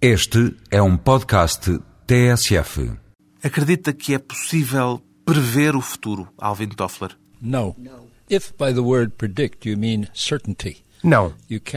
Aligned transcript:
Este 0.00 0.54
é 0.70 0.82
um 0.82 0.94
podcast 0.94 1.78
TSF. 2.06 2.92
Acredita 3.42 3.94
que 3.94 4.12
é 4.12 4.18
possível 4.18 5.00
prever 5.24 5.74
o 5.74 5.80
futuro, 5.80 6.28
Alvin 6.36 6.68
Toffler? 6.68 7.16
No. 7.40 7.74
If 8.28 8.52
by 8.58 8.74
the 8.74 8.80
word 8.80 9.12
predict 9.16 9.66
you 9.66 9.78
mean 9.78 10.08
certainty. 10.12 10.84
Não. 11.02 11.32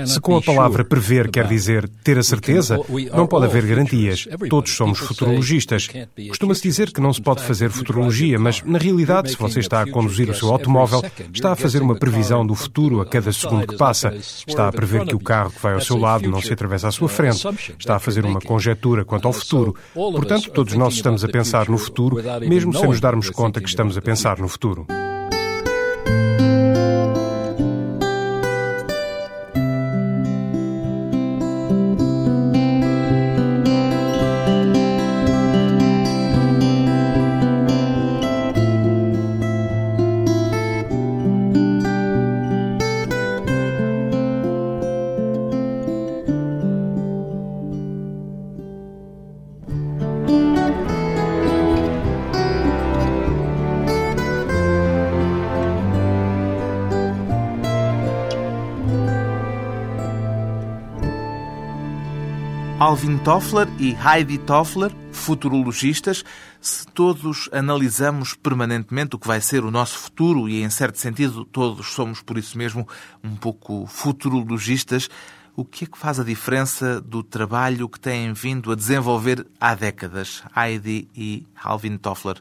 Se 0.05 0.19
com 0.19 0.37
a 0.37 0.41
palavra 0.41 0.83
prever 0.83 1.29
quer 1.29 1.47
dizer 1.47 1.87
ter 2.03 2.17
a 2.17 2.23
certeza, 2.23 2.79
não 3.13 3.27
pode 3.27 3.45
haver 3.45 3.65
garantias. 3.65 4.27
Todos 4.49 4.71
somos 4.71 4.99
futurologistas. 4.99 5.89
Costuma-se 6.29 6.63
dizer 6.63 6.91
que 6.91 7.01
não 7.01 7.13
se 7.13 7.21
pode 7.21 7.43
fazer 7.43 7.69
futurologia, 7.69 8.39
mas 8.39 8.63
na 8.63 8.79
realidade, 8.79 9.29
se 9.29 9.37
você 9.37 9.59
está 9.59 9.81
a 9.81 9.89
conduzir 9.89 10.29
o 10.29 10.33
seu 10.33 10.49
automóvel, 10.49 11.03
está 11.33 11.51
a 11.51 11.55
fazer 11.55 11.81
uma 11.81 11.95
previsão 11.95 12.45
do 12.45 12.55
futuro 12.55 13.01
a 13.01 13.05
cada 13.05 13.31
segundo 13.31 13.67
que 13.67 13.77
passa. 13.77 14.13
Está 14.15 14.67
a 14.67 14.71
prever 14.71 15.05
que 15.05 15.15
o 15.15 15.19
carro 15.19 15.51
que 15.51 15.61
vai 15.61 15.73
ao 15.73 15.81
seu 15.81 15.97
lado 15.97 16.29
não 16.29 16.41
se 16.41 16.51
atravessa 16.51 16.87
à 16.87 16.91
sua 16.91 17.09
frente. 17.09 17.45
Está 17.77 17.97
a 17.97 17.99
fazer 17.99 18.25
uma 18.25 18.41
conjetura 18.41 19.05
quanto 19.05 19.27
ao 19.27 19.33
futuro. 19.33 19.75
Portanto, 19.93 20.51
todos 20.51 20.73
nós 20.73 20.95
estamos 20.95 21.23
a 21.23 21.27
pensar 21.27 21.69
no 21.69 21.77
futuro, 21.77 22.17
mesmo 22.47 22.73
sem 22.73 22.87
nos 22.87 22.99
darmos 22.99 23.29
conta 23.29 23.61
que 23.61 23.69
estamos 23.69 23.97
a 23.97 24.01
pensar 24.01 24.39
no 24.39 24.47
futuro. 24.47 24.87
Alvin 62.89 63.19
Toffler 63.19 63.67
e 63.77 63.95
Heidi 63.95 64.39
Toffler, 64.39 64.91
futurologistas, 65.11 66.23
se 66.59 66.87
todos 66.87 67.47
analisamos 67.53 68.33
permanentemente 68.33 69.15
o 69.15 69.19
que 69.19 69.27
vai 69.27 69.39
ser 69.39 69.63
o 69.63 69.69
nosso 69.69 69.95
futuro 69.95 70.49
e, 70.49 70.63
em 70.63 70.71
certo 70.71 70.97
sentido, 70.97 71.45
todos 71.45 71.93
somos, 71.93 72.23
por 72.23 72.35
isso 72.35 72.57
mesmo, 72.57 72.87
um 73.23 73.35
pouco 73.35 73.85
futurologistas, 73.85 75.07
o 75.59 75.65
que 75.65 75.83
é 75.83 75.87
que 75.87 75.97
faz 75.97 76.21
a 76.21 76.23
diferença 76.23 77.01
do 77.01 77.21
trabalho 77.21 77.89
que 77.89 77.99
têm 77.99 78.31
vindo 78.31 78.71
a 78.71 78.75
desenvolver 78.75 79.45
há 79.59 79.75
décadas, 79.75 80.41
Heidi 80.55 81.09
e 81.13 81.45
Alvin 81.61 81.97
Toffler? 81.97 82.37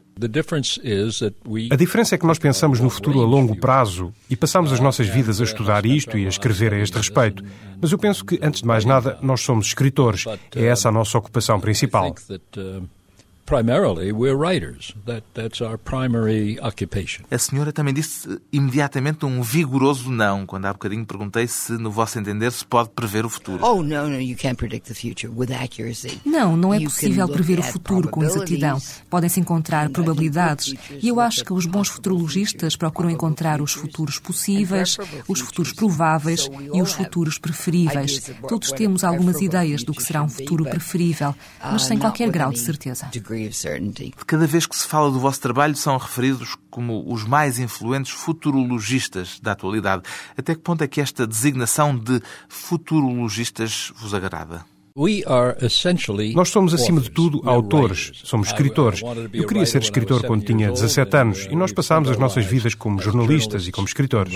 A 1.69 1.75
diferença 1.75 2.15
é 2.15 2.17
que 2.17 2.25
nós 2.25 2.39
pensamos 2.39 2.79
no 2.79 2.89
futuro 2.89 3.21
a 3.21 3.25
longo 3.25 3.57
prazo 3.57 4.13
e 4.29 4.37
passamos 4.37 4.71
as 4.71 4.79
nossas 4.79 5.07
vidas 5.07 5.41
a 5.41 5.43
estudar 5.43 5.85
isto 5.85 6.17
e 6.17 6.25
a 6.25 6.29
escrever 6.29 6.73
a 6.73 6.79
este 6.79 6.95
respeito. 6.95 7.43
Mas 7.81 7.91
eu 7.91 7.97
penso 7.97 8.23
que, 8.23 8.39
antes 8.41 8.61
de 8.61 8.67
mais 8.67 8.85
nada, 8.85 9.17
nós 9.21 9.41
somos 9.41 9.67
escritores. 9.67 10.25
É 10.55 10.67
essa 10.67 10.87
a 10.87 10.91
nossa 10.91 11.17
ocupação 11.17 11.59
principal 11.59 12.15
primarily 13.49 14.11
we're 14.11 14.35
writers. 14.35 14.93
That, 15.07 15.23
that's 15.33 15.59
our 15.59 15.75
primary 15.75 16.59
occupation. 16.61 17.25
A 17.31 17.39
senhora 17.39 17.73
também 17.73 17.95
disse 17.95 18.39
imediatamente 18.53 19.25
um 19.25 19.41
vigoroso 19.41 20.11
não, 20.11 20.45
quando 20.45 20.65
há 20.65 20.73
bocadinho 20.73 21.03
perguntei 21.03 21.47
se, 21.47 21.71
no 21.73 21.89
vosso 21.89 22.19
entender, 22.19 22.51
se 22.51 22.63
pode 22.63 22.89
prever 22.89 23.25
o 23.25 23.29
futuro. 23.29 23.65
Oh, 23.65 23.81
no, 23.81 24.07
no, 24.07 24.21
you 24.21 24.37
can't 24.37 24.55
predict 24.55 24.87
the 24.87 24.93
future 24.93 25.33
with 25.35 25.51
accuracy. 25.51 26.21
Não, 26.23 26.55
não 26.55 26.71
é 26.71 26.79
possível 26.79 27.27
prever 27.27 27.57
o 27.57 27.63
futuro 27.63 28.07
com 28.09 28.23
exatidão. 28.23 28.79
Podem-se 29.09 29.39
encontrar 29.39 29.89
probabilidades 29.89 30.75
e 31.01 31.07
eu 31.07 31.19
acho 31.19 31.43
que 31.43 31.51
os 31.51 31.65
bons 31.65 31.87
futurologistas 31.87 32.75
procuram 32.75 33.09
encontrar 33.09 33.63
os 33.63 33.73
futuros 33.73 34.19
possíveis, 34.19 34.95
os 35.27 35.39
futuros 35.39 35.73
prováveis 35.73 36.47
e 36.71 36.79
os 36.79 36.93
futuros 36.93 37.39
preferíveis. 37.39 38.29
Todos 38.47 38.71
temos 38.71 39.03
algumas 39.03 39.41
ideias 39.41 39.83
do 39.83 39.91
que 39.91 40.03
será 40.03 40.21
um 40.21 40.29
futuro 40.29 40.65
preferível, 40.65 41.33
mas 41.63 41.85
sem 41.85 41.97
qualquer 41.97 42.29
grau 42.29 42.51
de 42.51 42.59
certeza. 42.59 43.07
Cada 44.25 44.47
vez 44.47 44.65
que 44.65 44.75
se 44.75 44.87
fala 44.87 45.11
do 45.11 45.19
vosso 45.19 45.41
trabalho, 45.41 45.75
são 45.75 45.97
referidos 45.97 46.55
como 46.69 47.03
os 47.11 47.23
mais 47.23 47.59
influentes 47.59 48.11
futurologistas 48.11 49.39
da 49.39 49.51
atualidade. 49.53 50.03
Até 50.37 50.55
que 50.55 50.61
ponto 50.61 50.83
é 50.83 50.87
que 50.87 51.01
esta 51.01 51.25
designação 51.25 51.97
de 51.97 52.21
futurologistas 52.47 53.91
vos 53.97 54.13
agrada? 54.13 54.65
Nós 56.33 56.49
somos, 56.49 56.73
acima 56.73 56.99
de 56.99 57.09
tudo, 57.09 57.41
autores, 57.47 58.11
somos 58.15 58.47
escritores. 58.47 59.01
Eu 59.31 59.47
queria 59.47 59.65
ser 59.65 59.81
escritor 59.81 60.25
quando 60.25 60.43
tinha 60.43 60.69
17 60.69 61.15
anos 61.15 61.47
e 61.49 61.55
nós 61.55 61.71
passámos 61.71 62.09
as 62.09 62.17
nossas 62.17 62.45
vidas 62.45 62.75
como 62.75 63.01
jornalistas 63.01 63.65
e 63.67 63.71
como 63.71 63.87
escritores. 63.87 64.33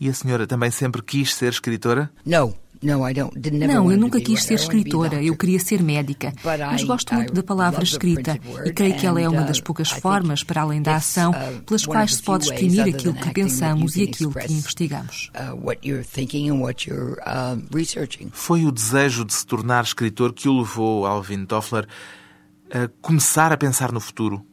E 0.00 0.08
a 0.08 0.12
senhora 0.14 0.48
também 0.48 0.70
sempre 0.70 1.00
quis 1.00 1.32
ser 1.34 1.52
escritora? 1.52 2.10
Não. 2.26 2.54
Não, 2.82 3.90
eu 3.92 3.98
nunca 3.98 4.20
quis 4.20 4.42
ser 4.42 4.54
escritora, 4.54 5.22
eu 5.22 5.36
queria 5.36 5.58
ser 5.58 5.82
médica. 5.82 6.32
Mas 6.44 6.82
gosto 6.82 7.14
muito 7.14 7.32
da 7.32 7.42
palavra 7.42 7.82
escrita 7.82 8.38
e 8.64 8.72
creio 8.72 8.96
que 8.96 9.06
ela 9.06 9.20
é 9.20 9.28
uma 9.28 9.42
das 9.42 9.60
poucas 9.60 9.90
formas, 9.90 10.42
para 10.42 10.62
além 10.62 10.80
da 10.80 10.96
ação, 10.96 11.32
pelas 11.66 11.84
quais 11.84 12.16
se 12.16 12.22
pode 12.22 12.44
exprimir 12.44 12.94
aquilo 12.94 13.14
que 13.14 13.30
pensamos 13.30 13.96
e 13.96 14.04
aquilo 14.04 14.32
que 14.32 14.52
investigamos. 14.52 15.30
Foi 18.32 18.64
o 18.64 18.72
desejo 18.72 19.24
de 19.24 19.34
se 19.34 19.46
tornar 19.46 19.84
escritor 19.84 20.32
que 20.32 20.48
o 20.48 20.58
levou, 20.58 21.06
Alvin 21.06 21.44
Toffler, 21.44 21.86
a 22.72 22.88
começar 23.00 23.52
a 23.52 23.56
pensar 23.56 23.92
no 23.92 24.00
futuro? 24.00 24.44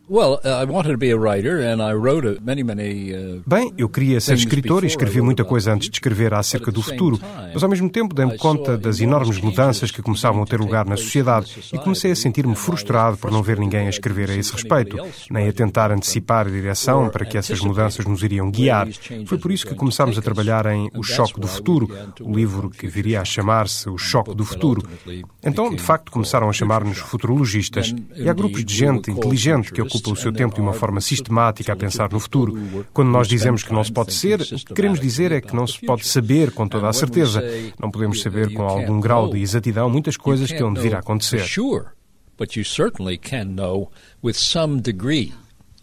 Bem, 3.46 3.74
eu 3.78 3.90
queria 3.90 4.22
ser 4.22 4.36
escritor 4.36 4.86
e 4.86 4.88
escrevi 4.88 5.20
muita 5.20 5.44
coisa 5.44 5.74
antes 5.74 5.90
de 5.90 5.98
escrever 5.98 6.34
acerca 6.34 6.72
do 6.72 6.82
futuro, 6.82 7.20
mas 7.54 7.62
ao 7.62 7.68
mesmo 7.70 7.90
tempo 7.90 8.16
dei-me 8.16 8.38
conta 8.38 8.78
das 8.78 9.02
enormes 9.02 9.38
mudanças 9.42 9.92
que 9.92 10.02
começavam 10.02 10.42
a 10.44 10.46
ter 10.46 10.62
lugar 10.62 10.86
na 10.86 10.96
sociedade 10.96 11.60
e 11.74 11.78
comecei 11.78 12.12
a 12.12 12.16
sentir-me 12.16 12.56
frustrado 12.56 13.18
por 13.18 13.30
não 13.30 13.44
ver 13.44 13.60
ninguém 13.60 13.88
a 13.88 13.90
escrever 13.90 14.30
a 14.30 14.36
esse 14.36 14.54
respeito, 14.54 14.98
nem 15.30 15.50
a 15.50 15.52
tentar 15.52 15.92
antecipar 15.92 16.48
a 16.48 16.50
direção 16.50 17.10
para 17.10 17.26
que 17.26 17.38
essas 17.38 17.60
mudanças 17.60 18.06
nos 18.06 18.24
iriam 18.24 18.50
guiar. 18.50 18.88
Foi 19.26 19.38
por 19.38 19.52
isso 19.52 19.68
que 19.68 19.76
começámos 19.76 20.18
a 20.18 20.22
trabalhar 20.22 20.66
em 20.68 20.90
O 20.96 21.04
Choque 21.04 21.38
do 21.38 21.48
Futuro, 21.48 21.90
o 22.22 22.34
livro 22.34 22.70
que 22.70 22.88
viria 22.88 23.20
a 23.20 23.26
chamar-se 23.26 23.90
O 23.90 23.98
Choque 23.98 24.34
do 24.34 24.46
Futuro. 24.46 24.82
Então, 25.44 25.70
de 25.70 25.82
facto, 25.82 26.14
começaram 26.14 26.50
a 26.50 26.54
chamar-nos 26.54 26.98
futurologistas. 27.00 27.94
E 28.16 28.30
há 28.30 28.34
grupos 28.34 28.64
de 28.64 28.74
gente 28.74 29.12
inteligente 29.12 29.74
que 29.74 29.82
ocupam 29.98 30.08
ocupa 30.08 30.12
o 30.12 30.16
seu 30.16 30.32
tempo 30.32 30.56
de 30.56 30.62
uma 30.62 30.74
forma 30.74 31.02
sistemática 31.02 31.74
a 31.74 31.76
pensar 31.76 32.12
no 32.12 32.20
futuro. 32.20 32.58
Quando 32.94 33.10
nós 33.10 33.28
dizemos 33.28 33.64
que 33.64 33.74
não 33.74 33.84
se 33.84 33.92
pode 33.92 34.14
ser, 34.14 34.42
o 34.42 34.46
que 34.46 34.74
queremos 34.74 35.00
dizer 35.00 35.32
é 35.32 35.42
que 35.42 35.56
não 35.56 35.68
se 35.68 35.86
pode 35.86 36.06
saber 36.06 36.52
com 36.52 36.68
toda 36.68 36.88
a 36.88 36.94
certeza. 36.94 37.44
Não 37.80 37.92
podemos 37.92 38.22
saber 38.22 38.54
com 38.54 38.64
algum 38.64 39.00
grau 39.00 39.30
de 39.30 39.40
exatidão 39.40 39.90
muitas 39.90 40.18
coisas 40.18 40.52
que 40.52 40.64
de 40.64 40.80
vir 40.80 40.96
a 40.96 41.00
acontecer. 41.00 41.44
But 42.38 42.56
you 42.56 42.64
certainly 42.64 43.18
can 43.18 43.56
know 43.56 43.90
with 44.24 44.36
some 44.36 44.80
degree 44.80 45.34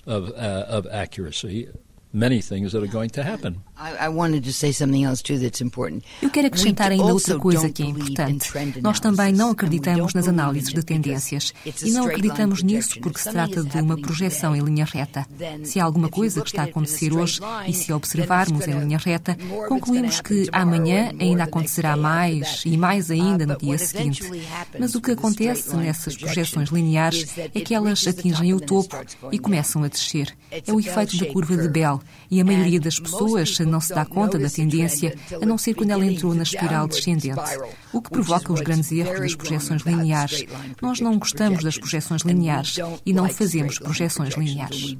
of, 0.06 0.30
uh, 0.30 0.78
of 0.78 0.88
accuracy 0.88 1.68
many 2.12 2.40
things 2.40 2.70
that 2.72 2.82
are 2.82 2.86
going 2.86 3.08
to 3.08 3.22
happen. 3.24 3.56
Eu 6.22 6.30
quero 6.30 6.46
acrescentar 6.46 6.92
ainda 6.92 7.04
outra 7.04 7.38
coisa 7.38 7.68
que 7.68 7.82
é 7.82 7.86
importante. 7.86 8.52
Nós 8.80 9.00
também 9.00 9.32
não 9.32 9.50
acreditamos 9.50 10.14
nas 10.14 10.28
análises 10.28 10.72
de 10.72 10.82
tendências. 10.82 11.52
E 11.82 11.90
não 11.90 12.06
acreditamos 12.06 12.62
nisso 12.62 13.00
porque 13.00 13.18
se 13.18 13.30
trata 13.30 13.64
de 13.64 13.80
uma 13.80 13.96
projeção 13.96 14.54
em 14.54 14.60
linha 14.60 14.84
reta. 14.84 15.26
Se 15.64 15.80
há 15.80 15.84
alguma 15.84 16.08
coisa 16.08 16.40
que 16.40 16.48
está 16.48 16.62
a 16.62 16.66
acontecer 16.66 17.12
hoje 17.12 17.40
e 17.66 17.72
se 17.72 17.92
observarmos 17.92 18.66
em 18.68 18.78
linha 18.78 18.98
reta, 18.98 19.36
concluímos 19.68 20.20
que 20.20 20.48
amanhã 20.52 21.12
ainda 21.18 21.44
acontecerá 21.44 21.96
mais 21.96 22.62
e 22.64 22.76
mais 22.76 23.10
ainda 23.10 23.44
no 23.46 23.56
dia 23.56 23.78
seguinte. 23.78 24.22
Mas 24.78 24.94
o 24.94 25.00
que 25.00 25.10
acontece 25.10 25.74
nessas 25.76 26.16
projeções 26.16 26.68
lineares 26.68 27.26
é 27.36 27.60
que 27.60 27.74
elas 27.74 28.06
atingem 28.06 28.54
o 28.54 28.60
topo 28.60 28.96
e 29.32 29.38
começam 29.38 29.82
a 29.82 29.88
descer. 29.88 30.34
É 30.50 30.72
o 30.72 30.78
efeito 30.78 31.16
da 31.16 31.26
curva 31.26 31.56
de 31.56 31.68
Bell 31.68 32.00
e 32.30 32.40
a 32.40 32.44
maioria 32.44 32.80
das 32.80 32.98
pessoas 32.98 33.63
não 33.66 33.80
se 33.80 33.94
dá 33.94 34.04
conta 34.04 34.38
da 34.38 34.48
tendência, 34.48 35.16
a 35.40 35.46
não 35.46 35.58
ser 35.58 35.74
quando 35.74 35.90
ela 35.90 36.04
entrou 36.04 36.34
na 36.34 36.42
espiral 36.42 36.86
descendente, 36.86 37.40
o 37.92 38.00
que 38.00 38.10
provoca 38.10 38.52
os 38.52 38.60
grandes 38.60 38.90
erros 38.92 39.20
das 39.20 39.34
projeções 39.34 39.82
lineares. 39.82 40.44
Nós 40.80 41.00
não 41.00 41.18
gostamos 41.18 41.62
das 41.62 41.78
projeções 41.78 42.22
lineares 42.22 42.76
e 43.04 43.12
não 43.12 43.28
fazemos 43.28 43.78
projeções 43.78 44.34
lineares. 44.34 44.96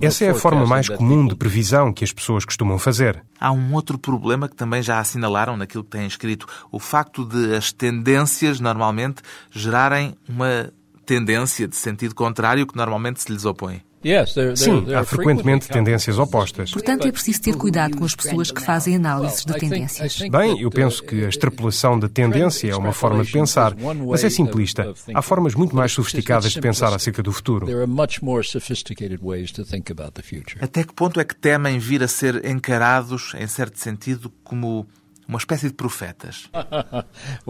Essa 0.00 0.24
é 0.24 0.30
a 0.30 0.34
forma 0.34 0.66
mais 0.66 0.88
comum 0.88 1.26
de 1.26 1.34
previsão 1.34 1.92
que 1.92 2.04
as 2.04 2.12
pessoas 2.12 2.44
costumam 2.44 2.78
fazer. 2.78 3.24
Há 3.40 3.50
um 3.50 3.74
outro 3.74 3.98
problema 3.98 4.48
que 4.48 4.54
também 4.54 4.82
já 4.82 5.00
assinalaram 5.00 5.56
naquilo 5.56 5.82
que 5.82 5.90
têm 5.90 6.06
escrito: 6.06 6.46
o 6.70 6.78
facto 6.78 7.24
de 7.24 7.56
as 7.56 7.72
tendências 7.72 8.60
normalmente 8.60 9.22
gerarem 9.50 10.14
uma 10.28 10.72
tendência 11.04 11.66
de 11.66 11.76
sentido 11.76 12.14
contrário 12.14 12.66
que 12.66 12.76
normalmente 12.76 13.22
se 13.22 13.32
lhes 13.32 13.44
opõe. 13.44 13.82
Sim, 14.54 14.94
há 14.94 15.04
frequentemente 15.04 15.68
tendências 15.68 16.18
opostas. 16.18 16.70
Portanto, 16.70 17.06
é 17.06 17.12
preciso 17.12 17.42
ter 17.42 17.56
cuidado 17.56 17.96
com 17.96 18.04
as 18.04 18.14
pessoas 18.14 18.50
que 18.50 18.62
fazem 18.62 18.96
análise 18.96 19.44
de 19.44 19.52
tendências. 19.58 20.18
Bem, 20.30 20.60
eu 20.60 20.70
penso 20.70 21.02
que 21.02 21.24
a 21.24 21.28
extrapolação 21.28 21.98
da 21.98 22.08
tendência 22.08 22.70
é 22.70 22.76
uma 22.76 22.92
forma 22.92 23.24
de 23.24 23.32
pensar, 23.32 23.74
mas 24.08 24.24
é 24.24 24.30
simplista. 24.30 24.92
Há 25.14 25.22
formas 25.22 25.54
muito 25.54 25.74
mais 25.74 25.92
sofisticadas 25.92 26.52
de 26.52 26.60
pensar 26.60 26.92
acerca 26.92 27.22
do 27.22 27.32
futuro. 27.32 27.66
Até 30.60 30.84
que 30.84 30.92
ponto 30.94 31.20
é 31.20 31.24
que 31.24 31.34
temem 31.34 31.78
vir 31.78 32.02
a 32.02 32.08
ser 32.08 32.44
encarados, 32.44 33.34
em 33.38 33.46
certo 33.46 33.78
sentido, 33.78 34.32
como 34.44 34.86
uma 35.28 35.38
espécie 35.38 35.68
de 35.68 35.74
profetas? 35.74 36.48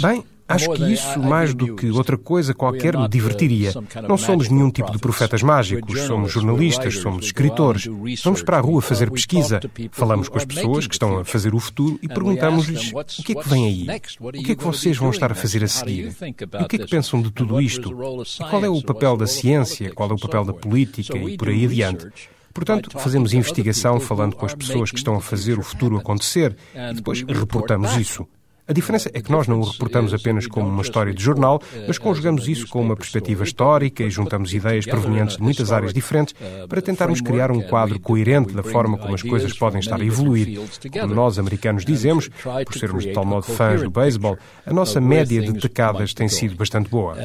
Bem, 0.00 0.24
Acho 0.46 0.70
que 0.72 0.92
isso, 0.92 1.18
mais 1.20 1.54
do 1.54 1.74
que 1.74 1.90
outra 1.90 2.18
coisa 2.18 2.52
qualquer, 2.52 2.96
me 2.96 3.08
divertiria. 3.08 3.72
Não 4.06 4.18
somos 4.18 4.50
nenhum 4.50 4.70
tipo 4.70 4.92
de 4.92 4.98
profetas 4.98 5.42
mágicos, 5.42 6.02
somos 6.02 6.32
jornalistas, 6.32 6.98
somos 6.98 7.26
escritores. 7.26 7.86
Vamos 8.22 8.42
para 8.42 8.58
a 8.58 8.60
rua 8.60 8.82
fazer 8.82 9.10
pesquisa, 9.10 9.60
falamos 9.90 10.28
com 10.28 10.36
as 10.36 10.44
pessoas 10.44 10.86
que 10.86 10.94
estão 10.94 11.18
a 11.18 11.24
fazer 11.24 11.54
o 11.54 11.60
futuro 11.60 11.98
e 12.02 12.08
perguntamos-lhes 12.08 12.92
o 12.92 13.22
que 13.22 13.32
é 13.32 13.42
que 13.42 13.48
vem 13.48 13.64
aí? 13.64 14.00
O 14.20 14.32
que 14.32 14.52
é 14.52 14.54
que 14.54 14.64
vocês 14.64 14.96
vão 14.98 15.10
estar 15.10 15.32
a 15.32 15.34
fazer 15.34 15.64
a 15.64 15.68
seguir? 15.68 16.14
E 16.20 16.62
o 16.62 16.68
que 16.68 16.76
é 16.76 16.78
que 16.78 16.88
pensam 16.88 17.22
de 17.22 17.30
tudo 17.30 17.58
isto? 17.60 17.90
E 17.90 18.44
qual 18.50 18.64
é 18.64 18.68
o 18.68 18.82
papel 18.82 19.16
da 19.16 19.26
ciência? 19.26 19.94
Qual 19.94 20.10
é 20.10 20.12
o 20.12 20.18
papel 20.18 20.44
da 20.44 20.52
política? 20.52 21.16
E 21.16 21.38
por 21.38 21.48
aí 21.48 21.64
adiante. 21.64 22.08
Portanto, 22.54 22.98
fazemos 22.98 23.34
investigação 23.34 23.98
falando 23.98 24.36
com 24.36 24.46
as 24.46 24.54
pessoas 24.54 24.92
que 24.92 24.96
estão 24.96 25.16
a 25.16 25.20
fazer 25.20 25.58
o 25.58 25.62
futuro 25.62 25.98
acontecer 25.98 26.56
e 26.72 26.94
depois 26.94 27.20
reportamos 27.22 27.96
isso. 27.96 28.26
A 28.66 28.72
diferença 28.72 29.10
é 29.12 29.20
que 29.20 29.30
nós 29.30 29.46
não 29.46 29.60
o 29.60 29.64
reportamos 29.64 30.14
apenas 30.14 30.46
como 30.46 30.66
uma 30.66 30.80
história 30.80 31.12
de 31.12 31.22
jornal, 31.22 31.60
mas 31.86 31.98
conjugamos 31.98 32.48
isso 32.48 32.66
com 32.66 32.80
uma 32.80 32.96
perspectiva 32.96 33.44
histórica 33.44 34.02
e 34.02 34.08
juntamos 34.10 34.54
ideias 34.54 34.86
provenientes 34.86 35.36
de 35.36 35.42
muitas 35.42 35.70
áreas 35.70 35.92
diferentes 35.92 36.34
para 36.66 36.80
tentarmos 36.80 37.20
criar 37.20 37.50
um 37.50 37.60
quadro 37.60 38.00
coerente 38.00 38.54
da 38.54 38.62
forma 38.62 38.96
como 38.96 39.14
as 39.14 39.22
coisas 39.22 39.52
podem 39.52 39.80
estar 39.80 40.00
a 40.00 40.04
evoluir. 40.04 40.58
Como 40.98 41.14
nós, 41.14 41.38
americanos, 41.38 41.84
dizemos, 41.84 42.28
por 42.28 42.74
sermos 42.78 43.04
de 43.04 43.12
tal 43.12 43.26
modo 43.26 43.44
fãs 43.44 43.82
do 43.82 43.90
beisebol, 43.90 44.38
a 44.64 44.72
nossa 44.72 44.98
média 44.98 45.42
de 45.42 45.52
decadas 45.52 46.14
tem 46.14 46.28
sido 46.28 46.56
bastante 46.56 46.88
boa. 46.88 47.16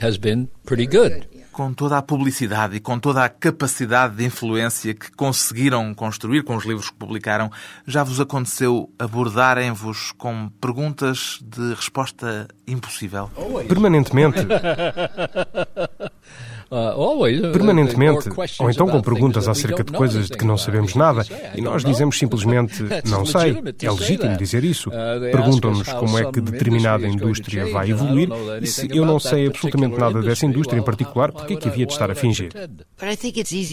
Has 0.00 0.18
been 0.18 0.48
pretty 0.66 0.86
good 0.86 1.28
com 1.52 1.72
toda 1.72 1.98
a 1.98 2.02
publicidade 2.02 2.76
e 2.76 2.80
com 2.80 2.98
toda 2.98 3.24
a 3.24 3.28
capacidade 3.28 4.16
de 4.16 4.24
influência 4.24 4.94
que 4.94 5.12
conseguiram 5.12 5.94
construir 5.94 6.42
com 6.42 6.56
os 6.56 6.64
livros 6.64 6.90
que 6.90 6.96
publicaram, 6.96 7.50
já 7.86 8.02
vos 8.02 8.18
aconteceu 8.18 8.90
abordarem-vos 8.98 10.12
com 10.12 10.48
perguntas 10.60 11.38
de 11.42 11.74
resposta 11.74 12.48
impossível? 12.66 13.30
Permanentemente. 13.68 14.38
Uh, 16.72 17.52
Permanentemente, 17.52 18.30
ou 18.58 18.70
então 18.70 18.88
com 18.88 19.02
perguntas 19.02 19.46
acerca 19.46 19.84
de 19.84 19.92
coisas 19.92 20.28
de 20.28 20.38
que 20.38 20.44
não 20.46 20.56
sabemos 20.56 20.94
nada, 20.94 21.22
e 21.54 21.60
nós 21.60 21.84
dizemos 21.84 22.18
simplesmente 22.18 22.82
não 23.04 23.26
sei. 23.26 23.62
É 23.82 23.90
legítimo 23.90 24.38
dizer 24.38 24.64
isso. 24.64 24.88
Uh, 24.88 25.30
Perguntam-nos 25.30 25.92
como 25.92 26.18
é 26.18 26.32
que 26.32 26.40
determinada 26.40 27.06
indústria 27.06 27.70
vai 27.70 27.90
evoluir 27.90 28.30
e 28.62 28.66
se 28.66 28.88
eu 28.90 29.04
não 29.04 29.20
sei 29.20 29.48
absolutamente 29.48 29.98
nada 29.98 30.22
dessa 30.22 30.46
indústria 30.46 30.78
em 30.78 30.82
particular, 30.82 31.30
por 31.30 31.44
que 31.44 31.52
é 31.52 31.56
que 31.56 31.68
havia 31.68 31.84
de 31.84 31.92
estar 31.92 32.10
a 32.10 32.14
fingir? 32.14 32.50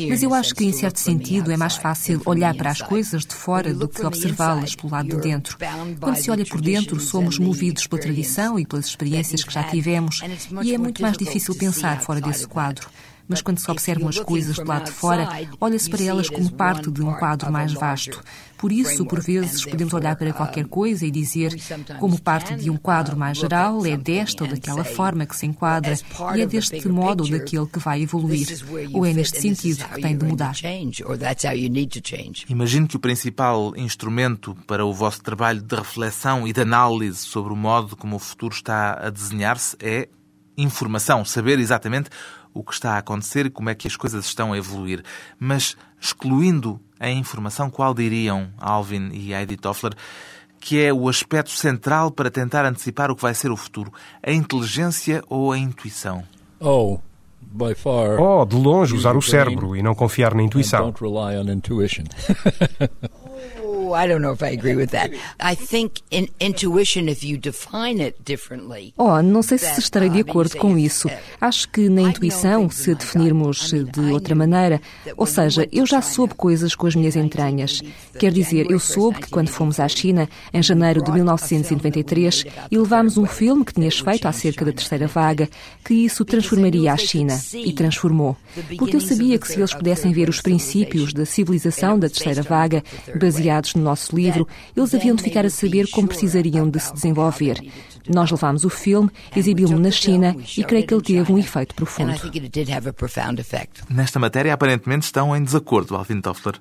Mas 0.10 0.22
eu 0.22 0.34
acho 0.34 0.54
que, 0.54 0.66
em 0.66 0.74
certo 0.74 1.00
sentido, 1.00 1.52
é 1.54 1.58
mais 1.58 1.78
fácil 1.78 2.22
olhar 2.26 2.54
para 2.54 2.70
as 2.70 2.82
coisas 2.82 3.26
de 3.26 3.34
fora 3.34 3.74
do 3.74 3.88
que 3.88 4.06
observá-las 4.06 4.76
pelo 4.76 4.92
lado 4.92 5.08
de 5.08 5.18
dentro. 5.22 5.58
Quando 6.02 6.18
se 6.18 6.30
olha 6.30 6.46
por 6.46 6.60
dentro, 6.60 7.00
somos 7.00 7.40
movidos 7.40 7.88
pela 7.88 8.02
tradição 8.02 8.60
e 8.60 8.66
pelas 8.66 8.88
experiências 8.88 9.42
que 9.42 9.54
já 9.54 9.64
tivemos, 9.64 10.22
e 10.62 10.74
é 10.74 10.78
muito 10.78 11.02
mais 11.02 11.18
difícil 11.18 11.56
pensar 11.56 12.02
fora 12.02 12.20
desse 12.20 12.46
quadro 12.46 12.89
mas 13.30 13.42
quando 13.42 13.60
se 13.60 13.70
observam 13.70 14.10
as 14.10 14.20
coisas 14.20 14.56
do 14.56 14.68
lado 14.68 14.86
de 14.86 14.92
fora, 14.92 15.30
olha-se 15.62 15.88
para 15.90 16.04
elas 16.04 16.30
como 16.30 16.52
parte 16.52 16.90
de 16.90 17.04
um 17.04 17.14
quadro 17.14 17.52
mais 17.52 17.72
vasto. 17.72 18.22
Por 18.58 18.74
isso, 18.74 19.06
por 19.06 19.22
vezes, 19.22 19.64
podemos 19.64 19.94
olhar 19.94 20.18
para 20.18 20.34
qualquer 20.34 20.66
coisa 20.66 21.06
e 21.06 21.12
dizer, 21.12 21.56
como 21.98 22.20
parte 22.20 22.56
de 22.56 22.70
um 22.70 22.76
quadro 22.76 23.16
mais 23.16 23.38
geral, 23.38 23.86
é 23.86 23.96
desta 23.96 24.44
ou 24.44 24.50
daquela 24.50 24.84
forma 24.84 25.26
que 25.26 25.36
se 25.36 25.46
enquadra, 25.46 25.94
e 26.36 26.42
é 26.42 26.46
deste 26.46 26.90
modo 26.90 27.24
ou 27.24 27.30
daquele 27.30 27.68
que 27.68 27.80
vai 27.80 28.02
evoluir, 28.02 28.48
ou 28.92 29.06
é 29.06 29.14
neste 29.14 29.40
sentido 29.40 29.86
que 29.86 30.02
tem 30.02 30.18
de 30.18 30.26
mudar. 30.26 30.56
Imagino 32.50 32.88
que 32.88 32.98
o 32.98 33.00
principal 33.00 33.74
instrumento 33.78 34.58
para 34.68 34.84
o 34.84 34.92
vosso 34.92 35.22
trabalho 35.22 35.62
de 35.62 35.76
reflexão 35.76 36.48
e 36.48 36.52
de 36.52 36.62
análise 36.62 37.20
sobre 37.20 37.54
o 37.54 37.56
modo 37.56 37.96
como 37.96 38.16
o 38.16 38.20
futuro 38.20 38.54
está 38.54 38.94
a 38.94 39.10
desenhar-se 39.10 39.78
é 39.80 40.10
informação, 40.58 41.24
saber 41.24 41.60
exatamente 41.60 42.10
o 42.54 42.64
que 42.64 42.74
está 42.74 42.94
a 42.94 42.98
acontecer 43.00 43.46
e 43.46 43.50
como 43.50 43.70
é 43.70 43.76
que 43.76 43.88
as 43.88 43.96
coisas 43.96 44.26
estão 44.26 44.54
a 44.54 44.58
evoluir. 44.58 45.04
Mas, 45.40 45.76
excluindo 46.00 46.80
a 47.00 47.10
informação, 47.10 47.70
qual 47.70 47.94
diriam 47.94 48.50
Alvin 48.58 49.10
e 49.14 49.34
Heidi 49.34 49.58
Toffler 49.58 49.94
que 50.60 50.84
é 50.84 50.94
o 50.94 51.08
aspecto 51.08 51.52
central 51.52 52.12
para 52.12 52.30
tentar 52.30 52.66
antecipar 52.66 53.10
o 53.10 53.16
que 53.16 53.22
vai 53.22 53.34
ser 53.34 53.50
o 53.50 53.58
futuro? 53.58 53.92
A 54.22 54.32
inteligência 54.32 55.24
ou 55.30 55.52
a 55.52 55.58
intuição? 55.58 56.24
Oh, 56.60 57.00
by 57.42 57.74
far. 57.74 58.20
Oh, 58.20 58.46
de 58.46 58.56
longe 58.56 58.94
usar 58.94 59.16
o 59.16 59.22
cérebro 59.22 59.76
e 59.76 59.82
não 59.82 59.96
confiar 59.96 60.36
na 60.36 60.44
intuição. 60.44 60.90
I 63.94 64.08
don't 64.08 64.22
know 64.22 64.34
if 64.34 64.42
I 64.42 64.54
agree 64.54 64.76
with 64.76 64.92
that. 64.92 65.12
I 65.40 65.56
think 65.56 66.02
in 66.12 66.28
intuition, 66.40 67.10
if 67.10 67.24
you 67.24 67.38
define 67.38 68.02
it 68.02 68.18
differently. 68.24 68.94
Oh, 68.98 69.22
não 69.22 69.42
sei 69.42 69.58
se 69.58 69.80
estarei 69.80 70.10
de 70.10 70.22
acordo 70.22 70.58
com 70.58 70.78
isso. 70.78 71.10
Acho 71.40 71.70
que 71.70 71.90
na 71.90 72.02
intuição, 72.02 72.70
se 72.70 72.94
definirmos 72.94 73.72
de 73.72 74.12
outra 74.12 74.36
maneira, 74.36 74.82
ou 75.18 75.26
seja, 75.26 75.68
eu 75.72 75.86
já 75.86 76.02
soube 76.02 76.34
coisas 76.36 76.76
com 76.76 76.88
as 76.88 76.96
minhas 76.96 77.16
entranhas. 77.16 77.82
Quer 78.18 78.32
dizer, 78.32 78.70
eu 78.70 78.80
soube 78.80 79.20
que 79.20 79.30
quando 79.30 79.50
fomos 79.50 79.80
à 79.80 79.88
China, 79.88 80.30
em 80.54 80.62
janeiro 80.62 81.04
de 81.04 81.12
1993, 81.12 82.46
e 82.70 82.78
levámos 82.78 83.18
um 83.18 83.26
filme 83.26 83.64
que 83.66 83.74
tinhas 83.74 84.00
feito 84.00 84.28
acerca 84.28 84.66
da 84.66 84.72
terceira 84.72 85.08
vaga, 85.08 85.50
que 85.84 85.94
isso 85.94 86.26
transformaria 86.26 86.94
a 86.94 86.98
China. 86.98 87.40
E 87.54 87.74
transformou. 87.74 88.36
Porque 88.78 88.96
eu 88.96 89.02
sabia 89.02 89.38
que 89.38 89.48
se 89.48 89.60
eles 89.60 89.74
pudessem 89.74 90.12
ver 90.12 90.30
os 90.30 90.42
princípios 90.42 91.14
da 91.14 91.26
civilização 91.26 91.98
da 91.98 92.10
terceira 92.10 92.42
vaga, 92.42 92.84
baseados 93.20 93.69
no 93.76 93.84
nosso 93.84 94.16
livro, 94.16 94.48
eles 94.76 94.94
haviam 94.94 95.16
de 95.16 95.24
ficar 95.24 95.46
a 95.46 95.50
saber 95.50 95.90
como 95.92 96.08
precisariam 96.08 96.70
de 96.70 96.80
se 96.80 96.94
desenvolver. 96.94 97.60
Nós 98.10 98.32
levámos 98.32 98.66
o 98.66 98.70
filme, 98.70 99.10
exibi-lo 99.36 99.80
na 99.80 99.92
China 99.92 100.36
e 100.58 100.64
creio 100.64 100.86
que 100.86 100.94
ele 100.94 101.04
teve 101.04 101.32
um 101.32 101.38
efeito 101.38 101.76
profundo. 101.76 102.12
Nesta 103.90 104.20
matéria, 104.20 104.54
aparentemente 104.54 105.06
estão 105.06 105.36
em 105.36 105.44
desacordo, 105.44 105.96
Alvin 105.96 106.20
Toffler. 106.20 106.56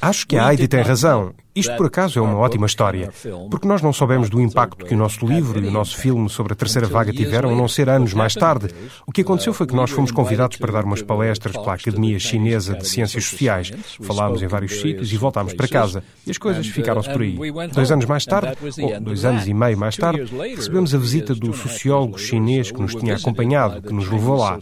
Acho 0.00 0.26
que 0.26 0.36
a 0.36 0.50
Heidi 0.50 0.66
tem 0.66 0.82
razão. 0.82 1.34
Isto, 1.54 1.76
por 1.76 1.86
acaso, 1.86 2.18
é 2.18 2.22
uma 2.22 2.36
ótima 2.36 2.64
história, 2.64 3.12
porque 3.50 3.66
nós 3.66 3.82
não 3.82 3.92
soubemos 3.92 4.30
do 4.30 4.40
impacto 4.40 4.86
que 4.86 4.94
o 4.94 4.96
nosso 4.96 5.26
livro 5.26 5.62
e 5.62 5.66
o 5.66 5.70
nosso 5.70 5.96
filme 5.96 6.30
sobre 6.30 6.52
a 6.52 6.56
terceira 6.56 6.86
vaga 6.86 7.12
tiveram, 7.12 7.50
a 7.50 7.54
não 7.54 7.66
ser 7.66 7.90
anos 7.90 8.14
mais 8.14 8.34
tarde. 8.34 8.68
O 9.04 9.10
que 9.12 9.20
aconteceu 9.22 9.52
foi 9.52 9.66
que 9.66 9.74
nós 9.74 9.90
fomos 9.90 10.12
convidados 10.12 10.56
para 10.56 10.72
dar 10.72 10.84
umas 10.84 11.02
palestras 11.02 11.56
pela 11.56 11.74
Academia 11.74 12.18
Chinesa 12.20 12.74
de 12.74 12.88
Ciências 12.88 13.24
Sociais. 13.24 13.72
Falámos 14.00 14.42
em 14.42 14.46
vários 14.46 14.80
sítios 14.80 15.12
e 15.12 15.16
voltámos 15.16 15.52
para 15.52 15.68
casa. 15.68 16.04
E 16.24 16.30
as 16.30 16.38
coisas 16.38 16.66
ficaram-se 16.80 17.10
por 17.10 17.22
aí. 17.22 17.38
Dois 17.72 17.90
anos 17.90 18.06
mais 18.06 18.24
tarde, 18.24 18.56
ou 18.82 19.00
dois 19.00 19.24
anos 19.24 19.46
e 19.46 19.54
meio 19.54 19.78
mais 19.78 19.96
tarde, 19.96 20.24
recebemos 20.54 20.94
a 20.94 20.98
visita 20.98 21.34
do 21.34 21.52
sociólogo 21.52 22.18
chinês 22.18 22.70
que 22.70 22.80
nos 22.80 22.94
tinha 22.94 23.16
acompanhado, 23.16 23.82
que 23.82 23.92
nos 23.92 24.08
levou 24.08 24.38
lá. 24.38 24.58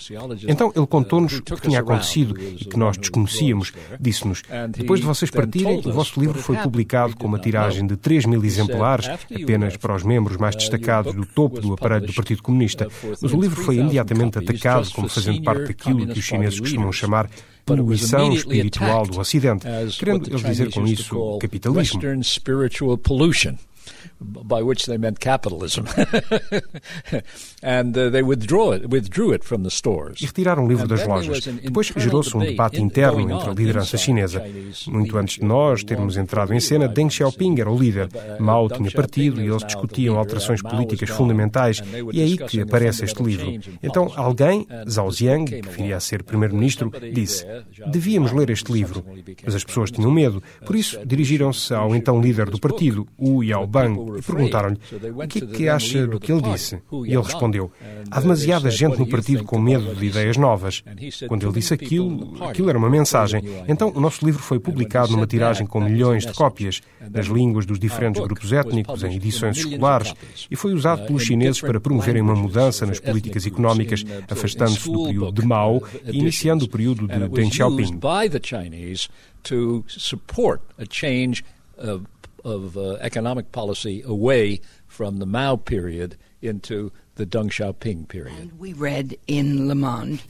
Então 0.46 0.72
ele 0.74 0.86
contou-nos 0.86 1.38
o 1.38 1.42
que 1.42 1.60
tinha 1.60 1.80
acontecido 1.80 2.38
e 2.40 2.64
que 2.64 2.78
nós 2.78 2.96
desconhecíamos. 2.96 3.72
Disse-nos: 4.00 4.42
depois 4.70 5.00
de 5.00 5.06
vocês 5.06 5.30
partirem, 5.30 5.80
o 5.84 5.92
vosso 5.92 6.20
livro 6.20 6.38
foi 6.38 6.56
publicado 6.56 7.16
com 7.16 7.26
uma 7.26 7.38
tiragem 7.38 7.86
de 7.86 7.96
3 7.96 8.26
mil 8.26 8.44
exemplares, 8.44 9.08
apenas 9.08 9.76
para 9.76 9.94
os 9.94 10.02
membros 10.02 10.36
mais 10.36 10.56
destacados 10.56 11.14
do 11.14 11.24
topo 11.24 11.60
do 11.60 11.72
aparelho 11.74 12.06
do 12.06 12.14
Partido 12.14 12.42
Comunista. 12.42 12.88
Mas 13.22 13.32
o 13.32 13.40
livro 13.40 13.60
foi 13.62 13.76
imediatamente 13.76 14.38
atacado 14.38 14.88
como 14.92 15.08
fazendo 15.08 15.42
parte 15.42 15.66
daquilo 15.66 16.06
que 16.06 16.18
os 16.18 16.24
chineses 16.24 16.60
costumam 16.60 16.92
chamar 16.92 17.28
poluição 17.76 18.32
espiritual 18.32 19.06
do 19.06 19.20
Ocidente, 19.20 19.66
querendo 19.98 20.28
eles 20.28 20.42
dizer 20.42 20.70
com 20.72 20.86
isso 20.86 21.38
capitalismo. 21.40 22.00
By 24.20 24.62
which 24.62 24.86
they 24.86 24.98
meant 24.98 25.20
capitalism. 25.20 25.84
and 27.62 27.96
uh, 27.96 28.10
they 28.10 28.22
withdrew 28.22 28.72
it, 28.72 28.88
withdrew 28.88 29.32
it 29.32 29.44
from 29.44 29.62
the 29.62 29.70
stores. 29.70 30.20
E 30.20 30.26
retiraram 30.26 30.64
o 30.64 30.68
livro 30.68 30.86
das 30.86 31.06
lojas. 31.06 31.46
Depois 31.46 31.92
gerou-se 31.96 32.36
um 32.36 32.40
debate 32.40 32.80
interno 32.80 33.20
entre 33.20 33.50
a 33.50 33.54
liderança 33.54 33.96
chinesa. 33.96 34.44
Muito 34.86 35.16
antes 35.16 35.36
de 35.36 35.44
nós 35.44 35.84
termos 35.84 36.16
entrado 36.16 36.52
em 36.52 36.60
cena, 36.60 36.88
Deng 36.88 37.10
Xiaoping 37.10 37.60
era 37.60 37.70
o 37.70 37.78
líder. 37.78 38.08
Mao 38.38 38.68
tinha 38.68 38.90
partido 38.90 39.40
e 39.40 39.46
eles 39.46 39.64
discutiam 39.64 40.18
alterações 40.18 40.62
políticas 40.62 41.10
fundamentais 41.10 41.82
e 42.12 42.20
é 42.20 42.24
aí 42.24 42.36
que 42.36 42.60
aparece 42.60 43.04
este 43.04 43.22
livro. 43.22 43.58
Então 43.82 44.10
alguém, 44.16 44.66
Zhao 44.88 45.10
Ziang, 45.10 45.60
que 45.60 45.68
viria 45.68 45.96
a 45.96 46.00
ser 46.00 46.22
primeiro-ministro, 46.22 46.92
disse: 47.12 47.46
devíamos 47.86 48.32
ler 48.32 48.50
este 48.50 48.72
livro. 48.72 49.04
Mas 49.44 49.54
as 49.54 49.64
pessoas 49.64 49.90
tinham 49.90 50.10
medo, 50.10 50.42
por 50.64 50.76
isso 50.76 50.98
dirigiram-se 51.04 51.72
ao 51.74 51.94
então 51.94 52.20
líder 52.20 52.50
do 52.50 52.58
partido, 52.58 53.06
Wu 53.18 53.44
Yaobang, 53.44 54.07
e 54.16 54.22
perguntaram-lhe 54.22 54.78
o 55.14 55.28
que 55.28 55.38
é 55.38 55.46
que 55.46 55.68
acha 55.68 56.06
do 56.06 56.20
que 56.20 56.32
ele 56.32 56.42
disse. 56.42 56.80
E 57.04 57.12
ele 57.12 57.22
respondeu: 57.22 57.70
há 58.10 58.20
demasiada 58.20 58.70
gente 58.70 58.98
no 58.98 59.06
partido 59.06 59.44
com 59.44 59.58
medo 59.58 59.94
de 59.94 60.06
ideias 60.06 60.36
novas. 60.36 60.82
Quando 61.26 61.44
ele 61.44 61.52
disse 61.52 61.74
aquilo, 61.74 62.36
aquilo 62.44 62.68
era 62.68 62.78
uma 62.78 62.90
mensagem. 62.90 63.42
Então 63.66 63.92
o 63.94 64.00
nosso 64.00 64.24
livro 64.24 64.42
foi 64.42 64.58
publicado 64.58 65.12
numa 65.12 65.26
tiragem 65.26 65.66
com 65.66 65.80
milhões 65.80 66.24
de 66.24 66.32
cópias, 66.32 66.80
nas 67.10 67.26
línguas 67.26 67.66
dos 67.66 67.78
diferentes 67.78 68.22
grupos 68.22 68.52
étnicos, 68.52 69.02
em 69.02 69.14
edições 69.14 69.58
escolares, 69.58 70.14
e 70.50 70.56
foi 70.56 70.72
usado 70.72 71.06
pelos 71.06 71.22
chineses 71.22 71.60
para 71.60 71.80
promoverem 71.80 72.22
uma 72.22 72.34
mudança 72.34 72.86
nas 72.86 73.00
políticas 73.00 73.46
económicas, 73.46 74.04
afastando-se 74.30 74.90
do 74.90 75.04
período 75.04 75.32
de 75.40 75.46
Mao 75.46 75.82
e 76.06 76.18
iniciando 76.18 76.64
o 76.64 76.68
período 76.68 77.06
de 77.06 77.28
Deng 77.28 77.50
Xiaoping. 77.50 77.98
Of 82.48 82.76
uh, 82.76 82.96
economic 83.00 83.52
policy 83.52 84.02
away 84.04 84.60
from 84.86 85.18
the 85.18 85.26
Mao 85.26 85.56
period 85.56 86.16
into 86.40 86.90
the 87.16 87.26
Deng 87.26 87.50
Xiaoping 87.50 88.08
period. 88.08 88.52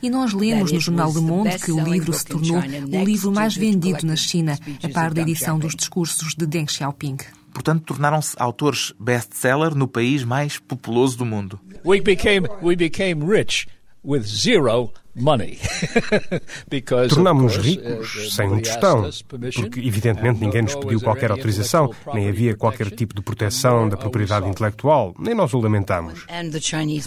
E 0.02 0.10
nós 0.10 0.32
lemos 0.32 0.72
no 0.72 0.80
jornal 0.80 1.12
Le 1.12 1.20
Monde 1.20 1.58
que 1.58 1.72
o 1.72 1.84
livro 1.84 2.12
se 2.12 2.24
tornou 2.24 2.58
o 2.58 3.04
livro 3.04 3.30
mais 3.30 3.54
vendido 3.54 4.06
na 4.06 4.16
China, 4.16 4.58
a 4.82 4.88
par 4.88 5.12
da 5.12 5.22
edição 5.22 5.58
dos 5.58 5.74
discursos 5.74 6.34
de 6.34 6.46
Deng 6.46 6.66
Xiaoping. 6.66 7.18
Portanto, 7.52 7.84
tornaram-se 7.84 8.36
autores 8.38 8.92
best-seller 9.00 9.74
no 9.74 9.88
país 9.88 10.24
mais 10.24 10.58
populoso 10.58 11.18
do 11.18 11.26
mundo. 11.26 11.58
We 11.84 12.00
became, 12.00 12.46
we 12.62 12.76
became 12.76 13.24
rich 13.24 13.66
with 14.04 14.22
zero 14.22 14.92
Tornámos-nos 17.08 17.56
ricos 17.56 18.34
sem 18.34 18.48
um 18.48 18.60
tostão, 18.60 19.10
porque 19.28 19.80
evidentemente 19.80 20.40
ninguém 20.40 20.62
nos 20.62 20.74
pediu 20.74 21.00
qualquer 21.00 21.30
autorização, 21.30 21.92
nem 22.14 22.28
havia 22.28 22.56
qualquer 22.56 22.90
tipo 22.90 23.14
de 23.14 23.22
proteção 23.22 23.88
da 23.88 23.96
propriedade 23.96 24.48
intelectual, 24.48 25.14
nem 25.18 25.34
nós 25.34 25.52
o 25.52 25.60
lamentamos. 25.60 26.26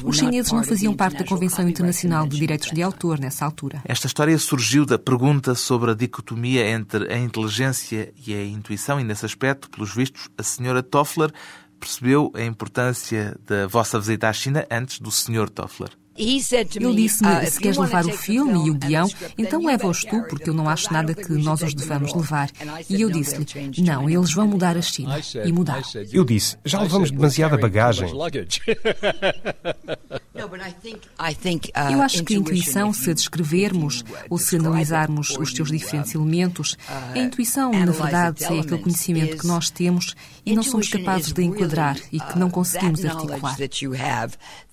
Os 0.04 0.18
chineses 0.18 0.52
não 0.52 0.64
faziam 0.64 0.94
parte 0.96 1.20
da 1.20 1.26
Convenção 1.26 1.68
Internacional 1.68 2.28
de 2.28 2.38
Direitos 2.38 2.72
de 2.72 2.82
Autor 2.82 3.20
nessa 3.20 3.46
altura. 3.46 3.82
Esta 3.86 4.08
história 4.08 4.38
surgiu 4.38 4.86
da 4.86 4.98
pergunta 4.98 5.56
sobre 5.56 5.92
a 5.92 5.94
dicotomia 5.94 6.68
entre 6.68 7.12
a 7.12 7.18
inteligência 7.18 8.14
e 8.26 8.34
a 8.34 8.44
intuição, 8.44 9.00
e 9.00 9.04
nesse 9.04 9.26
aspecto, 9.26 9.70
pelos 9.70 9.94
vistos, 9.94 10.30
a 10.38 10.44
senhora 10.44 10.84
Toffler 10.84 11.32
percebeu 11.80 12.32
a 12.36 12.44
importância 12.44 13.36
da 13.46 13.68
vossa 13.68 14.00
visita 14.00 14.30
à 14.30 14.34
China 14.34 14.66
antes 14.70 15.00
do 15.00 15.12
senhor 15.12 15.50
Toffler. 15.50 15.90
Ele 16.22 16.96
disse-me: 16.96 17.32
uh, 17.32 17.50
se 17.50 17.60
queres 17.60 17.78
levar 17.78 18.06
o 18.06 18.12
filme 18.12 18.68
e 18.68 18.72
o 18.72 18.76
guião, 18.76 19.10
então 19.38 19.66
leva-os 19.66 20.04
tu, 20.04 20.22
porque 20.30 20.50
eu 20.50 20.54
não 20.54 20.70
acho 20.70 20.94
nada 20.94 21.14
que 21.14 21.32
nós 21.34 21.62
os 21.62 21.74
devamos 21.74 22.14
levar. 22.14 22.50
E 22.90 23.02
eu 23.02 23.10
disse-lhe: 23.10 23.82
não, 23.82 24.10
eles 24.10 24.34
vão 24.34 24.48
mudar 24.48 24.78
a 24.78 24.82
China. 24.82 25.20
E 25.44 25.52
mudaram. 25.52 25.84
Eu 26.12 26.24
disse: 26.24 26.58
já 26.64 26.82
levamos 26.82 27.12
demasiada 27.12 27.58
bagagem. 27.58 28.12
Uh, 30.34 31.92
eu 31.92 32.02
acho 32.02 32.24
que 32.24 32.34
a 32.34 32.38
intuição, 32.38 32.94
se 32.94 33.12
a 33.12 33.14
descrevermos 33.14 34.04
ou 34.30 34.38
se 34.38 34.56
analisarmos 34.56 35.38
os 35.38 35.52
seus 35.52 35.70
diferentes 35.70 36.16
elementos, 36.16 36.78
a 36.88 37.20
intuição, 37.20 37.72
na 37.72 37.92
verdade, 37.92 38.44
é 38.46 38.60
aquele 38.60 38.82
conhecimento 38.82 39.38
que 39.38 39.46
nós 39.46 39.70
temos 39.70 40.16
e 40.46 40.56
não 40.56 40.64
somos 40.64 40.88
capazes 40.88 41.32
de 41.32 41.44
enquadrar 41.44 41.98
e 42.12 42.20
que 42.20 42.40
não 42.40 42.50
conseguimos 42.50 43.06
articular 43.06 43.56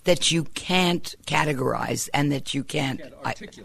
that 0.08 0.34
you 0.34 0.44
can't 0.54 1.14
categorize 1.26 2.08
and 2.14 2.32
that 2.32 2.54
you 2.54 2.64
can't 2.64 3.00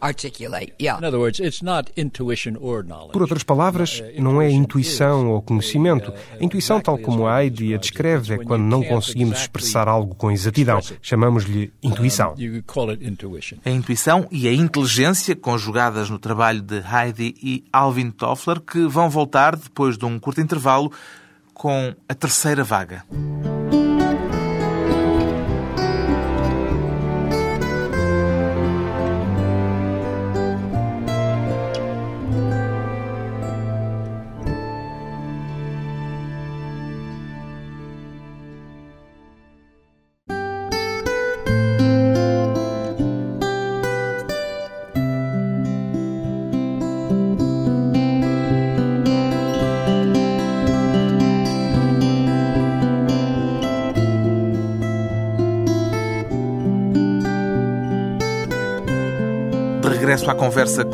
articulate. 0.02 0.74
Yeah. 0.78 0.98
In 0.98 1.06
other 1.06 1.20
words, 1.20 1.40
it's 1.40 1.64
not 1.64 1.90
intuition 1.96 2.58
or 2.58 2.84
knowledge. 2.84 3.14
Por 3.14 3.22
outras 3.22 3.44
palavras, 3.44 4.02
uh, 4.02 4.22
não 4.22 4.42
é 4.42 4.52
intuição 4.52 5.30
ou 5.30 5.42
conhecimento. 5.42 6.12
Uh, 6.12 6.16
a 6.42 6.44
intuição, 6.44 6.82
tal 6.82 6.98
como 6.98 7.26
a 7.26 7.42
Heidi 7.42 7.74
a 7.74 7.78
descreve, 7.78 8.34
é 8.34 8.38
quando 8.38 8.64
não 8.64 8.84
conseguimos 8.84 9.40
expressar 9.40 9.88
algo 9.88 10.14
com 10.16 10.30
exatidão. 10.32 10.80
Chamamos-lhe 11.02 11.72
intuição. 11.82 12.36
A 13.66 13.70
intuição 13.70 14.28
e 14.30 14.48
a 14.48 14.54
inteligência 14.54 15.36
conjugadas 15.36 16.10
no 16.10 16.20
trabalho 16.20 16.62
de 16.62 16.80
Heidi 16.80 17.36
e 17.42 17.64
Alvin 17.72 18.12
Toffler, 18.12 18.60
que 18.60 18.86
vão 18.86 19.10
voltar 19.10 19.56
depois 19.56 19.98
de 19.98 20.04
um 20.04 20.20
curto 20.20 20.42
intervalo 20.42 20.92
com 21.54 21.96
a 22.10 22.14
terceira 22.14 22.64
vaga. 22.64 23.06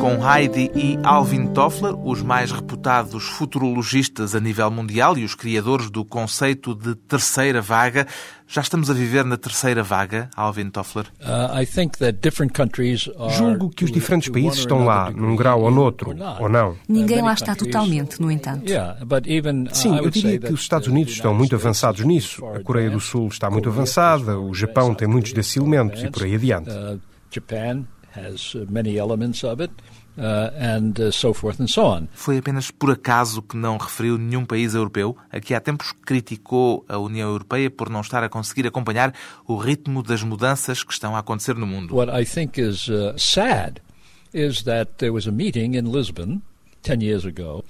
Com 0.00 0.16
Heidi 0.26 0.70
e 0.74 0.98
Alvin 1.04 1.48
Toffler, 1.48 1.94
os 1.94 2.22
mais 2.22 2.50
reputados 2.50 3.24
futurologistas 3.24 4.34
a 4.34 4.40
nível 4.40 4.70
mundial 4.70 5.18
e 5.18 5.24
os 5.26 5.34
criadores 5.34 5.90
do 5.90 6.06
conceito 6.06 6.74
de 6.74 6.94
terceira 6.94 7.60
vaga. 7.60 8.06
Já 8.48 8.62
estamos 8.62 8.90
a 8.90 8.94
viver 8.94 9.26
na 9.26 9.36
terceira 9.36 9.82
vaga, 9.82 10.30
Alvin 10.34 10.70
Toffler? 10.70 11.04
Uh, 13.14 13.28
Julgo 13.28 13.68
que 13.68 13.84
os 13.84 13.92
diferentes 13.92 14.30
países 14.30 14.60
estão 14.60 14.86
lá, 14.86 15.10
num 15.10 15.36
grau 15.36 15.60
ou 15.60 15.70
noutro, 15.70 16.16
ou 16.40 16.48
não. 16.48 16.76
Ninguém 16.88 17.20
lá 17.20 17.34
está 17.34 17.54
totalmente, 17.54 18.22
no 18.22 18.30
entanto. 18.30 18.72
Sim, 19.74 19.98
eu 19.98 20.08
diria 20.08 20.38
que 20.38 20.52
os 20.52 20.62
Estados 20.62 20.88
Unidos 20.88 21.12
estão 21.12 21.34
muito 21.34 21.54
avançados 21.54 22.02
nisso. 22.06 22.42
A 22.46 22.60
Coreia 22.60 22.88
do 22.88 23.00
Sul 23.00 23.28
está 23.28 23.50
muito 23.50 23.68
avançada, 23.68 24.40
o 24.40 24.54
Japão 24.54 24.94
tem 24.94 25.06
muitos 25.06 25.34
desses 25.34 25.58
elementos 25.58 26.02
e 26.02 26.10
por 26.10 26.22
aí 26.22 26.36
adiante. 26.36 26.70
Uh, 26.70 26.98
has 28.14 28.54
uh, 28.54 28.66
many 28.68 28.98
elements 28.98 29.44
of 29.44 29.60
it. 29.60 29.70
Uh, 30.18 30.50
and 30.58 31.00
uh, 31.00 31.10
so 31.10 31.32
forth 31.32 31.60
and 31.60 31.68
so 31.68 31.82
on. 31.86 32.08
Foi 32.12 32.36
apenas 32.36 32.70
por 32.70 32.90
acaso 32.90 33.40
que 33.40 33.56
não 33.56 33.78
referiu 33.78 34.18
nenhum 34.18 34.44
país 34.44 34.74
europeu 34.74 35.16
a 35.30 35.40
que 35.40 35.54
há 35.54 35.60
tempos 35.60 35.92
criticou 36.04 36.84
a 36.88 36.98
União 36.98 37.30
Europeia 37.30 37.70
por 37.70 37.88
não 37.88 38.00
estar 38.00 38.22
a 38.22 38.28
conseguir 38.28 38.66
acompanhar 38.66 39.14
o 39.46 39.56
ritmo 39.56 40.02
das 40.02 40.22
mudanças 40.22 40.82
que 40.82 40.92
estão 40.92 41.14
a 41.14 41.20
acontecer 41.20 41.54
no 41.54 41.66
mundo. 41.66 41.94
What 41.94 42.10
I 42.12 42.26
think 42.26 42.60
is 42.60 42.88
uh, 42.88 43.16
sad 43.16 43.80
is 44.34 44.64
that 44.64 44.94
there 44.98 45.12
was 45.12 45.26
a 45.26 45.32
meeting 45.32 45.74
in 45.74 45.90
Lisbon 45.90 46.42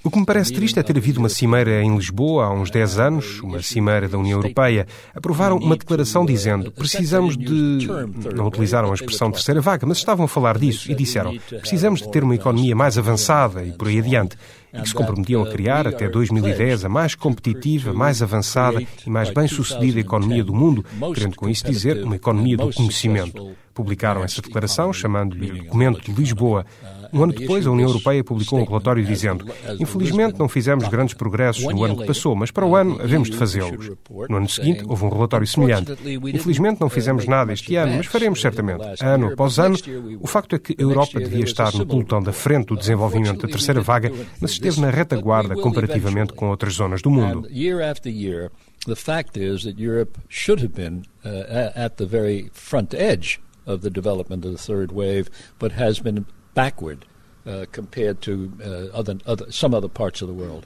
o 0.03 0.09
que 0.09 0.19
me 0.19 0.25
parece 0.25 0.53
triste 0.53 0.79
é 0.79 0.83
ter 0.83 0.97
havido 0.97 1.19
uma 1.19 1.27
cimeira 1.27 1.83
em 1.83 1.95
Lisboa 1.95 2.45
há 2.45 2.53
uns 2.53 2.71
10 2.71 2.99
anos, 2.99 3.41
uma 3.41 3.61
cimeira 3.61 4.07
da 4.07 4.17
União 4.17 4.39
Europeia. 4.39 4.87
Aprovaram 5.13 5.57
uma 5.57 5.75
declaração 5.75 6.25
dizendo 6.25 6.71
precisamos 6.71 7.37
de. 7.37 7.87
Não 8.33 8.47
utilizaram 8.47 8.91
a 8.91 8.93
expressão 8.93 9.29
terceira 9.29 9.59
vaga, 9.59 9.85
mas 9.85 9.97
estavam 9.97 10.25
a 10.25 10.27
falar 10.27 10.57
disso 10.57 10.89
e 10.89 10.95
disseram 10.95 11.37
precisamos 11.59 12.01
de 12.01 12.09
ter 12.09 12.23
uma 12.23 12.35
economia 12.35 12.75
mais 12.75 12.97
avançada 12.97 13.63
e 13.63 13.73
por 13.73 13.89
aí 13.89 13.99
adiante. 13.99 14.37
E 14.73 14.81
que 14.81 14.87
se 14.87 14.95
comprometiam 14.95 15.43
a 15.43 15.49
criar 15.51 15.85
até 15.85 16.07
2010 16.07 16.85
a 16.85 16.89
mais 16.89 17.13
competitiva, 17.13 17.91
mais 17.91 18.21
avançada 18.21 18.81
e 19.05 19.09
mais 19.09 19.29
bem-sucedida 19.29 19.99
economia 19.99 20.45
do 20.45 20.53
mundo, 20.53 20.85
querendo 21.13 21.35
com 21.35 21.49
isso 21.49 21.65
dizer 21.65 22.01
uma 22.05 22.15
economia 22.15 22.55
do 22.55 22.71
conhecimento. 22.71 23.51
Publicaram 23.73 24.23
essa 24.23 24.41
declaração, 24.41 24.93
chamando-lhe 24.93 25.63
Documento 25.63 26.01
de 26.01 26.13
Lisboa. 26.13 26.65
Um 27.13 27.23
ano 27.23 27.33
depois, 27.33 27.65
a 27.65 27.71
União 27.71 27.89
Europeia 27.89 28.23
publicou 28.23 28.59
um 28.59 28.63
relatório 28.63 29.03
dizendo: 29.03 29.45
Infelizmente, 29.79 30.39
não 30.39 30.47
fizemos 30.47 30.87
grandes 30.87 31.13
progressos 31.13 31.63
no 31.63 31.83
ano 31.83 31.97
que 31.97 32.05
passou, 32.05 32.35
mas 32.35 32.51
para 32.51 32.65
o 32.65 32.75
ano 32.75 32.99
havemos 33.01 33.29
de 33.29 33.37
fazê-los. 33.37 33.91
No 34.29 34.37
ano 34.37 34.49
seguinte, 34.49 34.83
houve 34.87 35.05
um 35.05 35.09
relatório 35.09 35.47
semelhante. 35.47 35.91
Infelizmente, 36.33 36.79
não 36.79 36.89
fizemos 36.89 37.25
nada 37.25 37.53
este 37.53 37.75
ano, 37.75 37.97
mas 37.97 38.05
faremos 38.05 38.41
certamente. 38.41 38.83
Ano 39.01 39.33
após 39.33 39.59
ano, 39.59 39.75
o 40.19 40.27
facto 40.27 40.55
é 40.55 40.59
que 40.59 40.75
a 40.77 40.81
Europa 40.81 41.19
devia 41.19 41.43
estar 41.43 41.73
no 41.73 41.85
pelotão 41.85 42.21
da 42.21 42.33
frente 42.33 42.67
do 42.67 42.77
desenvolvimento 42.77 43.45
da 43.45 43.47
terceira 43.47 43.81
vaga, 43.81 44.11
mas 44.39 44.51
esteve 44.51 44.81
na 44.81 44.89
retaguarda 44.89 45.55
comparativamente 45.55 46.33
com 46.33 46.49
outras 46.49 46.73
zonas 46.73 47.01
do 47.01 47.09
mundo. 47.09 47.47
The 48.87 48.95
fact 48.95 49.37
is 49.37 49.63
that 49.63 49.79
Europe 49.79 50.17
should 50.27 50.59
have 50.61 50.73
been 50.73 51.05
uh, 51.23 51.69
at 51.75 51.97
the 51.97 52.05
very 52.07 52.49
front 52.51 52.95
edge 52.95 53.39
of 53.67 53.81
the 53.81 53.91
development 53.91 54.43
of 54.43 54.53
the 54.53 54.57
third 54.57 54.91
wave, 54.91 55.29
but 55.59 55.73
has 55.73 55.99
been 55.99 56.25
backward 56.53 57.05
uh, 57.45 57.65
compared 57.73 58.19
to 58.21 58.51
uh, 58.59 58.97
other, 58.97 59.17
other, 59.25 59.51
some 59.51 59.75
other 59.75 59.89
parts 59.89 60.21
of 60.21 60.31
the 60.31 60.37
world. 60.37 60.65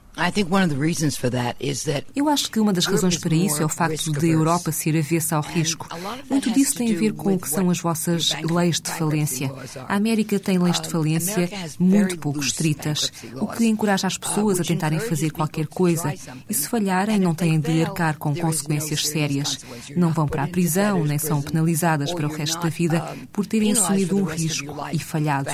Eu 2.16 2.30
acho 2.30 2.50
que 2.50 2.60
uma 2.60 2.72
das 2.72 2.86
razões 2.86 3.18
para 3.18 3.36
isso 3.36 3.62
é 3.62 3.66
o 3.66 3.70
facto 3.70 4.12
de 4.14 4.26
a 4.26 4.34
Europa 4.34 4.72
ser 4.72 4.98
avessa 4.98 5.36
ao 5.36 5.42
risco. 5.42 5.88
Muito 6.30 6.52
disso 6.52 6.76
tem 6.76 6.96
a 6.96 6.98
ver 6.98 7.14
com 7.14 7.34
o 7.34 7.40
que 7.40 7.50
são 7.50 7.70
as 7.70 7.80
vossas 7.80 8.32
leis 8.50 8.80
de 8.80 8.92
falência. 8.92 9.52
A 9.88 9.96
América 9.96 10.40
tem 10.40 10.58
leis 10.58 10.80
de 10.80 10.88
falência 10.90 11.50
muito 11.78 12.18
pouco 12.18 12.40
estritas, 12.40 13.12
o 13.36 13.48
que 13.48 13.66
encoraja 13.66 14.08
as 14.08 14.18
pessoas 14.18 14.60
a 14.60 14.64
tentarem 14.64 15.00
fazer 15.00 15.32
qualquer 15.32 15.68
coisa 15.68 16.14
e, 16.50 16.54
se 16.54 16.70
falharem, 16.70 17.20
não 17.20 17.36
têm 17.36 17.60
de 17.60 17.84
arcar 17.84 18.18
com 18.18 18.34
consequências 18.34 19.06
sérias. 19.06 19.60
Não 19.98 20.14
vão 20.14 20.28
para 20.28 20.44
a 20.44 20.48
prisão, 20.48 21.04
nem 21.04 21.18
são 21.18 21.42
penalizadas 21.42 22.14
para 22.14 22.28
o 22.28 22.32
resto 22.32 22.62
da 22.62 22.70
vida 22.70 23.04
por 23.34 23.46
terem 23.46 23.74
assumido 23.74 24.18
um 24.18 24.24
risco 24.24 24.74
e 24.94 25.00
falhado. 25.00 25.50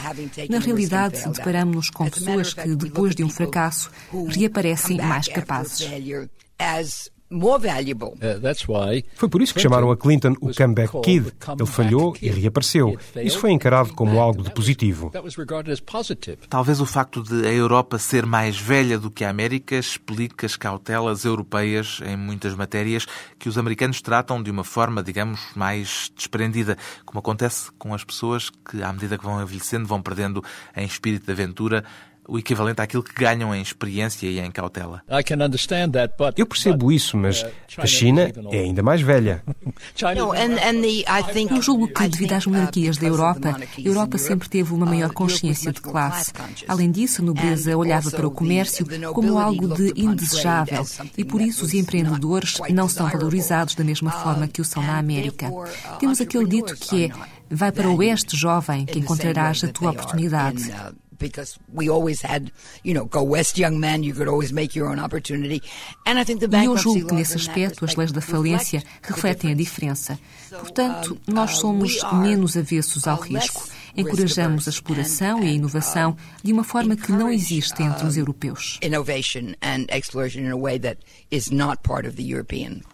Na 0.49 0.59
realidade, 0.59 1.10
deparamos-nos 1.11 1.89
com 1.89 2.09
pessoas 2.09 2.53
que, 2.53 2.75
depois 2.75 3.15
de 3.15 3.23
um 3.23 3.29
fracasso, 3.29 3.91
parecem 4.49 4.97
mais 4.97 5.27
capazes. 5.27 5.89
Uh, 8.15 9.03
foi 9.15 9.29
por 9.29 9.41
isso 9.41 9.53
que 9.53 9.59
chamaram 9.59 9.89
a 9.89 9.97
Clinton 9.97 10.35
o 10.41 10.53
comeback 10.53 11.01
kid. 11.01 11.31
Ele 11.57 11.65
falhou 11.65 12.15
e 12.21 12.29
reapareceu. 12.29 12.97
Isso 13.23 13.39
foi 13.39 13.51
encarado 13.51 13.93
como 13.93 14.19
algo 14.19 14.43
de 14.43 14.51
positivo. 14.51 15.11
Talvez 16.49 16.81
o 16.81 16.85
facto 16.85 17.23
de 17.23 17.47
a 17.47 17.51
Europa 17.51 17.97
ser 17.97 18.25
mais 18.25 18.57
velha 18.57 18.99
do 18.99 19.09
que 19.09 19.23
a 19.23 19.29
América 19.29 19.75
explique 19.75 20.45
as 20.45 20.55
cautelas 20.55 21.23
europeias 21.23 22.01
em 22.05 22.17
muitas 22.17 22.53
matérias 22.53 23.05
que 23.39 23.47
os 23.47 23.57
americanos 23.57 24.01
tratam 24.01 24.43
de 24.43 24.51
uma 24.51 24.63
forma, 24.63 25.01
digamos, 25.01 25.39
mais 25.55 26.11
desprendida, 26.15 26.77
como 27.05 27.19
acontece 27.19 27.71
com 27.77 27.93
as 27.93 28.03
pessoas 28.03 28.49
que, 28.49 28.83
à 28.83 28.91
medida 28.91 29.17
que 29.17 29.23
vão 29.23 29.41
envelhecendo, 29.41 29.87
vão 29.87 30.01
perdendo 30.01 30.43
em 30.75 30.85
espírito 30.85 31.25
de 31.25 31.31
aventura 31.31 31.83
o 32.31 32.39
equivalente 32.39 32.81
àquilo 32.81 33.03
que 33.03 33.13
ganham 33.13 33.53
em 33.53 33.61
experiência 33.61 34.25
e 34.25 34.39
em 34.39 34.49
cautela. 34.49 35.03
Eu 36.37 36.45
percebo 36.45 36.89
isso, 36.89 37.17
mas 37.17 37.41
uh, 37.41 37.51
a 37.77 37.85
China 37.85 38.31
é 38.49 38.59
ainda 38.59 38.81
mais 38.81 39.01
velha. 39.01 39.43
Eu 41.49 41.61
julgo 41.61 41.89
que, 41.89 42.07
devido 42.07 42.31
às 42.31 42.45
monarquias 42.45 42.95
da 42.95 43.05
Europa, 43.05 43.57
a 43.59 43.81
Europa 43.81 44.17
sempre 44.17 44.47
teve 44.47 44.73
uma 44.73 44.85
maior 44.85 45.11
consciência 45.11 45.73
de 45.73 45.81
classe. 45.81 46.31
Além 46.69 46.89
disso, 46.89 47.21
a 47.21 47.25
nobreza 47.25 47.75
olhava 47.75 48.09
para 48.09 48.25
o 48.25 48.31
comércio 48.31 48.85
como 49.13 49.37
algo 49.37 49.67
de 49.67 49.91
indesejável 49.97 50.85
e, 51.17 51.25
por 51.25 51.41
isso, 51.41 51.65
os 51.65 51.73
empreendedores 51.73 52.59
não 52.69 52.87
são 52.87 53.09
valorizados 53.09 53.75
da 53.75 53.83
mesma 53.83 54.09
forma 54.09 54.47
que 54.47 54.61
o 54.61 54.65
são 54.65 54.81
na 54.81 54.97
América. 54.97 55.51
Temos 55.99 56.21
aquele 56.21 56.47
dito 56.47 56.77
que 56.77 57.05
é: 57.05 57.11
vai 57.49 57.73
para 57.73 57.89
o 57.89 57.97
oeste, 57.97 58.37
jovem, 58.37 58.85
que 58.85 58.99
encontrarás 58.99 59.61
a 59.65 59.67
tua 59.67 59.91
oportunidade 59.91 60.71
because 61.21 61.57
we 61.71 61.89
always 61.89 62.21
had, 62.21 62.51
you 62.83 62.93
know, 62.93 63.05
go 63.05 63.23
west, 63.23 63.57
young 63.57 63.79
man, 63.79 64.03
you 64.03 64.13
could 64.13 64.27
always 64.27 64.51
make 64.51 64.75
your 64.75 64.89
own 64.89 64.99
opportunity. 64.99 65.61
And 66.05 66.19
I 66.19 66.25
think 66.25 66.41
the 66.41 66.47
e 66.47 66.65
eu 66.65 66.75
julgo 66.75 67.07
que 67.07 67.15
nesse 67.15 67.35
aspecto 67.35 67.85
as 67.85 67.95
leis 67.95 68.11
da 68.11 68.21
falência 68.21 68.83
refletem 69.01 69.51
a 69.51 69.55
diferença. 69.55 70.19
Portanto, 70.49 71.17
nós 71.27 71.57
somos 71.57 71.99
menos 72.13 72.57
avessos 72.57 73.07
ao 73.07 73.19
risco. 73.19 73.69
Encorajamos 73.95 74.67
a 74.67 74.69
exploração 74.69 75.43
e 75.43 75.47
a 75.47 75.51
inovação 75.51 76.15
de 76.43 76.51
uma 76.51 76.63
forma 76.63 76.95
que 76.95 77.11
não 77.11 77.29
existe 77.29 77.83
entre 77.83 78.05
os 78.07 78.17
europeus. 78.17 78.79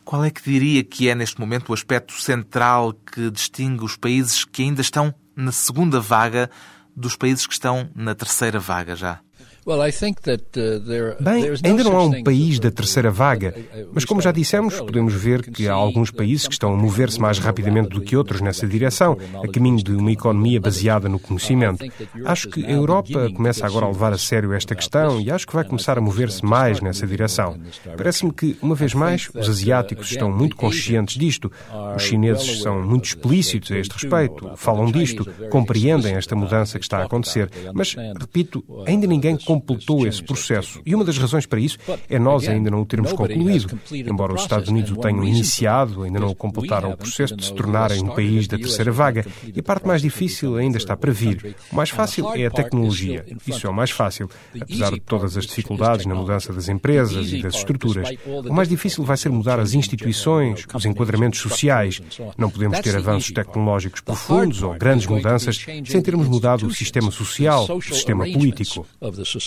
Qual 0.03 0.23
é 0.23 0.29
que 0.31 0.43
diria 0.43 0.83
que 0.83 1.09
é 1.09 1.15
neste 1.15 1.39
momento 1.39 1.69
o 1.69 1.73
aspecto 1.73 2.13
central 2.13 2.93
que 2.93 3.29
distingue 3.29 3.83
os 3.83 3.95
países 3.95 4.43
que 4.43 4.63
ainda 4.63 4.81
estão 4.81 5.13
na 5.35 5.51
segunda 5.51 5.99
vaga 5.99 6.49
dos 6.97 7.15
países 7.15 7.45
que 7.45 7.53
estão 7.53 7.89
na 7.95 8.15
terceira 8.15 8.59
vaga 8.59 8.95
já? 8.95 9.21
Uh, 9.67 11.21
Bem, 11.21 11.43
ainda 11.61 11.83
não 11.83 11.97
há 11.97 12.03
um 12.05 12.23
país 12.23 12.57
da 12.57 12.71
terceira 12.71 13.11
vaga, 13.11 13.53
mas 13.91 14.05
como 14.05 14.21
já 14.21 14.31
dissemos, 14.31 14.79
podemos 14.79 15.13
ver 15.13 15.41
que 15.51 15.67
há 15.67 15.73
alguns 15.73 16.09
países 16.09 16.47
que 16.47 16.53
estão 16.53 16.73
a 16.73 16.77
mover-se 16.77 17.19
mais 17.19 17.37
rapidamente 17.37 17.89
do 17.89 17.99
que 17.99 18.15
outros 18.15 18.39
nessa 18.39 18.65
direção, 18.65 19.17
a 19.43 19.47
caminho 19.51 19.83
de 19.83 19.91
uma 19.91 20.11
economia 20.11 20.61
baseada 20.61 21.09
no 21.09 21.19
conhecimento. 21.19 21.83
Acho 22.23 22.47
que 22.47 22.65
a 22.65 22.71
Europa 22.71 23.29
começa 23.35 23.65
agora 23.65 23.85
a 23.85 23.89
levar 23.89 24.13
a 24.13 24.17
sério 24.17 24.53
esta 24.53 24.73
questão 24.73 25.19
e 25.19 25.29
acho 25.29 25.45
que 25.45 25.53
vai 25.53 25.65
começar 25.65 25.97
a 25.97 26.01
mover-se 26.01 26.45
mais 26.45 26.79
nessa 26.79 27.05
direção. 27.05 27.59
Parece-me 27.97 28.31
que, 28.31 28.57
uma 28.61 28.73
vez 28.73 28.93
mais, 28.93 29.29
os 29.35 29.49
asiáticos 29.49 30.09
estão 30.09 30.31
muito 30.31 30.55
conscientes 30.55 31.17
disto. 31.17 31.51
Os 31.93 32.03
chineses 32.03 32.61
são 32.61 32.81
muito 32.81 33.03
explícitos 33.03 33.69
a 33.71 33.77
este 33.77 33.91
respeito, 33.91 34.49
falam 34.55 34.89
disto, 34.89 35.27
compreendem 35.49 36.15
esta 36.15 36.37
mudança 36.37 36.79
que 36.79 36.85
está 36.85 36.99
a 36.99 37.03
acontecer. 37.03 37.51
Mas, 37.73 37.95
repito, 38.17 38.63
ainda 38.85 39.05
ninguém 39.05 39.35
compreende 39.35 39.56
completou 39.59 40.07
esse 40.07 40.23
processo. 40.23 40.81
E 40.85 40.93
uma 40.93 41.03
das 41.03 41.17
razões 41.17 41.45
para 41.45 41.59
isso 41.59 41.77
é 42.09 42.19
nós 42.19 42.47
ainda 42.47 42.69
não 42.69 42.81
o 42.81 42.85
termos 42.85 43.13
concluído. 43.13 43.79
Embora 43.91 44.33
os 44.33 44.41
Estados 44.41 44.69
Unidos 44.69 44.91
o 44.91 44.97
tenham 44.97 45.23
iniciado, 45.23 46.03
ainda 46.03 46.19
não 46.19 46.33
completaram 46.33 46.91
o 46.91 46.97
processo 46.97 47.35
de 47.35 47.45
se 47.45 47.53
tornarem 47.53 48.03
um 48.03 48.07
país 48.07 48.47
da 48.47 48.57
terceira 48.57 48.91
vaga. 48.91 49.25
E 49.53 49.59
a 49.59 49.63
parte 49.63 49.87
mais 49.87 50.01
difícil 50.01 50.55
ainda 50.55 50.77
está 50.77 50.95
para 50.95 51.11
vir. 51.11 51.55
O 51.71 51.75
mais 51.75 51.89
fácil 51.89 52.33
é 52.33 52.45
a 52.45 52.51
tecnologia. 52.51 53.25
Isso 53.45 53.65
é 53.65 53.69
o 53.69 53.73
mais 53.73 53.91
fácil, 53.91 54.29
apesar 54.59 54.91
de 54.91 54.99
todas 54.99 55.37
as 55.37 55.45
dificuldades 55.45 56.05
na 56.05 56.15
mudança 56.15 56.53
das 56.53 56.69
empresas 56.69 57.31
e 57.31 57.41
das 57.41 57.55
estruturas. 57.55 58.09
O 58.25 58.53
mais 58.53 58.69
difícil 58.69 59.03
vai 59.03 59.17
ser 59.17 59.29
mudar 59.29 59.59
as 59.59 59.73
instituições, 59.73 60.65
os 60.73 60.85
enquadramentos 60.85 61.39
sociais. 61.39 62.01
Não 62.37 62.49
podemos 62.49 62.79
ter 62.79 62.95
avanços 62.95 63.31
tecnológicos 63.31 64.01
profundos 64.01 64.63
ou 64.63 64.73
grandes 64.75 65.07
mudanças 65.07 65.65
sem 65.85 66.01
termos 66.01 66.27
mudado 66.27 66.65
o 66.65 66.73
sistema 66.73 67.11
social, 67.11 67.67
o 67.69 67.81
sistema 67.81 68.25
político 68.25 68.85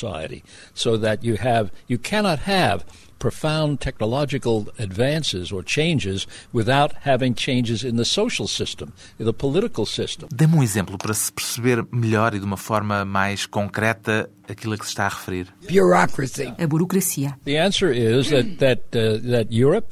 society 0.01 0.43
so 0.75 0.97
that 0.99 1.23
you 1.23 1.37
have 1.37 1.71
you 1.89 1.99
cannot 1.99 2.41
have 2.47 2.85
profound 3.19 3.79
technological 3.79 4.67
advances 4.79 5.53
or 5.53 5.63
changes 5.63 6.27
without 6.53 6.93
having 7.03 7.35
changes 7.35 7.85
in 7.85 7.97
the 7.97 8.05
social 8.05 8.49
system, 8.49 8.93
in 9.19 9.27
the 9.27 9.33
political 9.33 9.85
system. 9.87 10.29
Dê-me 10.33 10.57
um 10.57 10.63
exemplo 10.63 10.97
para 10.97 11.13
se 11.13 11.31
perceber 11.31 11.87
melhor 11.93 12.35
e 12.35 12.39
de 12.39 12.45
uma 12.45 12.57
forma 12.57 13.05
mais 13.05 13.47
concreta 13.47 14.29
aquilo 14.51 14.75
a 14.75 14.79
que 14.79 14.85
se 14.85 14.91
está 14.91 15.07
a 15.07 15.09
referir? 15.09 15.49
A 16.59 16.67
burocracia. 16.67 17.39
Uh, 17.47 18.23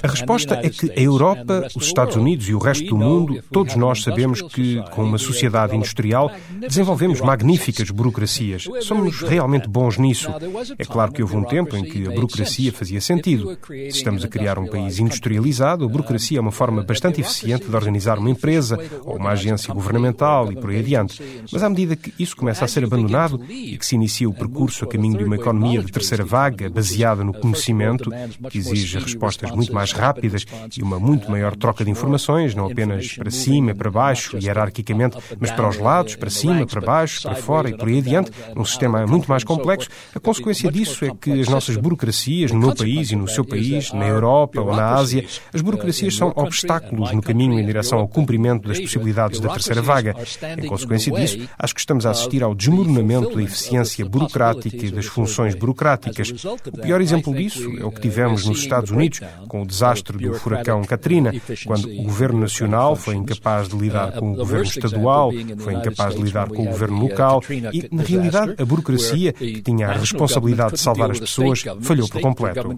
a 0.03 0.07
resposta 0.07 0.59
é 0.61 0.69
que 0.69 0.91
a 0.91 1.01
Europa, 1.01 1.67
os 1.75 1.85
Estados 1.85 2.15
Unidos 2.15 2.47
e 2.49 2.53
o 2.53 2.59
resto 2.59 2.85
do 2.85 2.97
mundo, 2.97 3.41
todos 3.51 3.75
nós 3.75 4.03
sabemos 4.03 4.41
que, 4.41 4.81
com 4.91 5.03
uma 5.03 5.17
sociedade 5.17 5.75
industrial, 5.75 6.31
desenvolvemos 6.59 7.21
magníficas 7.21 7.89
burocracias. 7.89 8.65
Somos 8.81 9.21
realmente 9.21 9.67
bons 9.67 9.97
nisso. 9.97 10.29
É 10.77 10.85
claro 10.85 11.11
que 11.11 11.21
houve 11.21 11.35
um 11.35 11.43
tempo 11.43 11.75
em 11.75 11.83
que 11.83 12.07
a 12.07 12.11
burocracia 12.11 12.71
fazia 12.71 13.01
sentido. 13.01 13.57
Se 13.67 13.87
estamos 13.87 14.23
a 14.23 14.27
criar 14.27 14.59
um 14.59 14.67
país 14.67 14.99
industrializado, 14.99 15.85
a 15.85 15.87
burocracia 15.87 16.37
é 16.37 16.41
uma 16.41 16.51
forma 16.51 16.83
bastante 16.83 17.21
eficiente 17.21 17.67
de 17.67 17.75
organizar 17.75 18.17
uma 18.17 18.29
empresa 18.29 18.77
ou 19.03 19.17
uma 19.17 19.31
agência 19.31 19.73
governamental 19.73 20.51
e 20.51 20.55
por 20.55 20.69
aí 20.69 20.79
adiante. 20.79 21.21
Mas 21.51 21.63
à 21.63 21.69
medida 21.69 21.95
que 21.95 22.13
isso 22.19 22.35
começa 22.35 22.65
a 22.65 22.67
ser 22.67 22.83
abandonado 22.83 23.43
e 23.49 23.77
que 23.77 23.85
se 23.85 23.95
inicia 23.95 24.29
o 24.29 24.33
percurso 24.49 24.83
a 24.83 24.87
caminho 24.87 25.17
de 25.17 25.23
uma 25.23 25.35
economia 25.35 25.81
de 25.81 25.91
terceira 25.91 26.25
vaga, 26.25 26.69
baseada 26.69 27.23
no 27.23 27.33
conhecimento, 27.33 28.09
que 28.49 28.57
exige 28.57 28.97
respostas 28.97 29.51
muito 29.51 29.73
mais 29.73 29.91
rápidas 29.91 30.45
e 30.75 30.81
uma 30.81 30.99
muito 30.99 31.29
maior 31.29 31.55
troca 31.55 31.85
de 31.85 31.91
informações, 31.91 32.55
não 32.55 32.65
apenas 32.65 33.13
para 33.13 33.29
cima, 33.29 33.75
para 33.75 33.91
baixo, 33.91 34.37
hierarquicamente, 34.37 35.17
mas 35.39 35.51
para 35.51 35.69
os 35.69 35.77
lados, 35.77 36.15
para 36.15 36.29
cima, 36.29 36.65
para 36.65 36.81
baixo, 36.81 37.21
para 37.21 37.35
fora 37.35 37.69
e 37.69 37.77
por 37.77 37.87
aí 37.87 37.99
adiante, 37.99 38.31
num 38.55 38.65
sistema 38.65 39.05
muito 39.05 39.29
mais 39.29 39.43
complexo. 39.43 39.89
A 40.13 40.19
consequência 40.19 40.71
disso 40.71 41.05
é 41.05 41.11
que 41.19 41.39
as 41.39 41.47
nossas 41.47 41.77
burocracias, 41.77 42.51
no 42.51 42.59
meu 42.59 42.75
país 42.75 43.11
e 43.11 43.15
no 43.15 43.27
seu 43.27 43.45
país, 43.45 43.93
na 43.93 44.07
Europa 44.07 44.61
ou 44.61 44.75
na 44.75 44.95
Ásia, 44.95 45.25
as 45.53 45.61
burocracias 45.61 46.15
são 46.15 46.33
obstáculos 46.35 47.11
no 47.11 47.21
caminho 47.21 47.59
em 47.59 47.65
direção 47.65 47.99
ao 47.99 48.07
cumprimento 48.07 48.67
das 48.67 48.79
possibilidades 48.79 49.39
da 49.39 49.49
terceira 49.49 49.81
vaga. 49.81 50.15
Em 50.57 50.67
consequência 50.67 51.11
disso, 51.11 51.47
acho 51.57 51.73
que 51.73 51.79
estamos 51.79 52.05
a 52.05 52.11
assistir 52.11 52.43
ao 52.43 52.55
desmoronamento 52.55 53.35
da 53.35 53.43
eficiência 53.43 54.05
burocrática 54.05 54.38
e 54.73 54.91
das 54.91 55.05
funções 55.05 55.55
burocráticas. 55.55 56.33
O 56.65 56.81
pior 56.81 57.01
exemplo 57.01 57.33
disso 57.33 57.69
é 57.79 57.85
o 57.85 57.91
que 57.91 58.01
tivemos 58.01 58.45
nos 58.45 58.59
Estados 58.59 58.91
Unidos, 58.91 59.21
com 59.47 59.61
o 59.61 59.65
desastre 59.65 60.17
do 60.17 60.33
furacão 60.33 60.83
Katrina, 60.83 61.33
quando 61.65 61.89
o 61.89 62.03
governo 62.03 62.39
nacional 62.39 62.95
foi 62.95 63.15
incapaz 63.15 63.67
de 63.67 63.77
lidar 63.77 64.13
com 64.13 64.33
o 64.33 64.35
governo 64.35 64.65
estadual, 64.65 65.31
foi 65.57 65.73
incapaz 65.73 66.15
de 66.15 66.21
lidar 66.21 66.49
com 66.49 66.63
o 66.63 66.65
governo 66.65 66.99
local 66.99 67.43
e, 67.49 67.87
na 67.91 68.03
realidade, 68.03 68.55
a 68.57 68.65
burocracia, 68.65 69.33
que 69.33 69.61
tinha 69.61 69.87
a 69.87 69.93
responsabilidade 69.93 70.73
de 70.73 70.79
salvar 70.79 71.11
as 71.11 71.19
pessoas, 71.19 71.63
falhou 71.81 72.07
por 72.07 72.21
completo. 72.21 72.69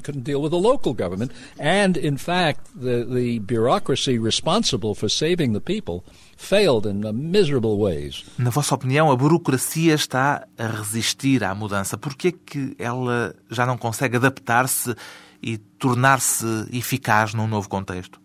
And, 1.60 1.97
in 2.02 2.17
fact, 2.17 2.62
the, 2.80 3.06
the 3.06 3.39
bureaucracy 3.39 4.17
responsible 4.17 4.95
for 4.95 5.10
saving 5.10 5.54
the 5.54 5.60
people 5.60 6.04
failed 6.41 6.88
in 6.88 7.02
miserable 7.13 7.78
ways. 7.78 8.24
Na 8.38 8.50
vossa 8.50 8.74
opinião, 8.76 9.12
a 9.12 9.15
burocracia 9.15 9.93
está 9.93 10.47
a 10.58 10.67
resistir 10.67 11.43
à 11.43 11.51
mudança. 11.56 11.98
Por 11.98 12.16
que 12.16 12.30
é 12.30 12.32
que 12.32 12.76
ela 12.78 13.36
já 13.50 13.66
não 13.66 13.78
consegue 13.78 14.18
adaptar-se 14.18 14.96
e 15.44 15.58
tornar-se 15.58 16.46
eficaz 16.72 17.34
num 17.34 17.48
novo 17.48 17.68
contexto? 17.68 18.22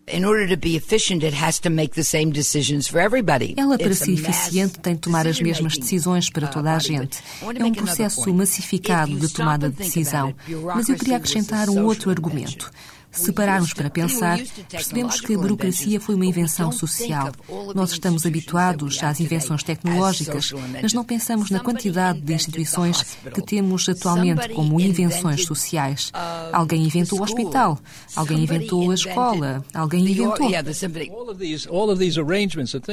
Ela, 3.57 3.77
para 3.77 3.93
ser 3.93 4.11
eficiente, 4.11 4.79
tem 4.79 4.93
de 4.93 5.01
tomar 5.01 5.27
as 5.27 5.41
mesmas 5.41 5.77
decisões 5.77 6.29
para 6.29 6.47
toda 6.47 6.75
a 6.75 6.79
gente. 6.79 7.19
É 7.41 7.65
um 7.65 7.73
processo 7.73 8.33
massificado 8.33 9.15
de 9.15 9.29
tomada 9.29 9.69
de 9.69 9.77
decisão. 9.77 10.35
Mas 10.75 10.89
eu 10.89 10.95
queria 10.95 11.17
acrescentar 11.17 11.69
um 11.69 11.83
outro 11.85 12.11
argumento. 12.11 12.71
Se 13.11 13.31
pararmos 13.31 13.73
para 13.73 13.89
pensar, 13.89 14.39
percebemos 14.69 15.19
que 15.19 15.33
a 15.33 15.37
burocracia 15.37 15.99
foi 15.99 16.15
uma 16.15 16.25
invenção 16.25 16.71
social. 16.71 17.31
Nós 17.73 17.91
estamos 17.91 18.25
habituados 18.25 19.01
às 19.03 19.19
invenções 19.19 19.63
tecnológicas, 19.63 20.53
mas 20.81 20.93
não 20.93 21.03
pensamos 21.03 21.49
na 21.49 21.59
quantidade 21.59 22.21
de 22.21 22.33
instituições 22.33 23.17
que 23.33 23.41
temos 23.41 23.87
atualmente 23.89 24.49
como 24.49 24.79
invenções 24.79 25.45
sociais. 25.45 26.11
Alguém 26.51 26.83
inventou 26.83 27.19
o 27.19 27.23
hospital, 27.23 27.79
alguém 28.15 28.43
inventou 28.43 28.91
a 28.91 28.93
escola, 28.93 29.63
alguém 29.73 30.07
inventou. 30.07 30.49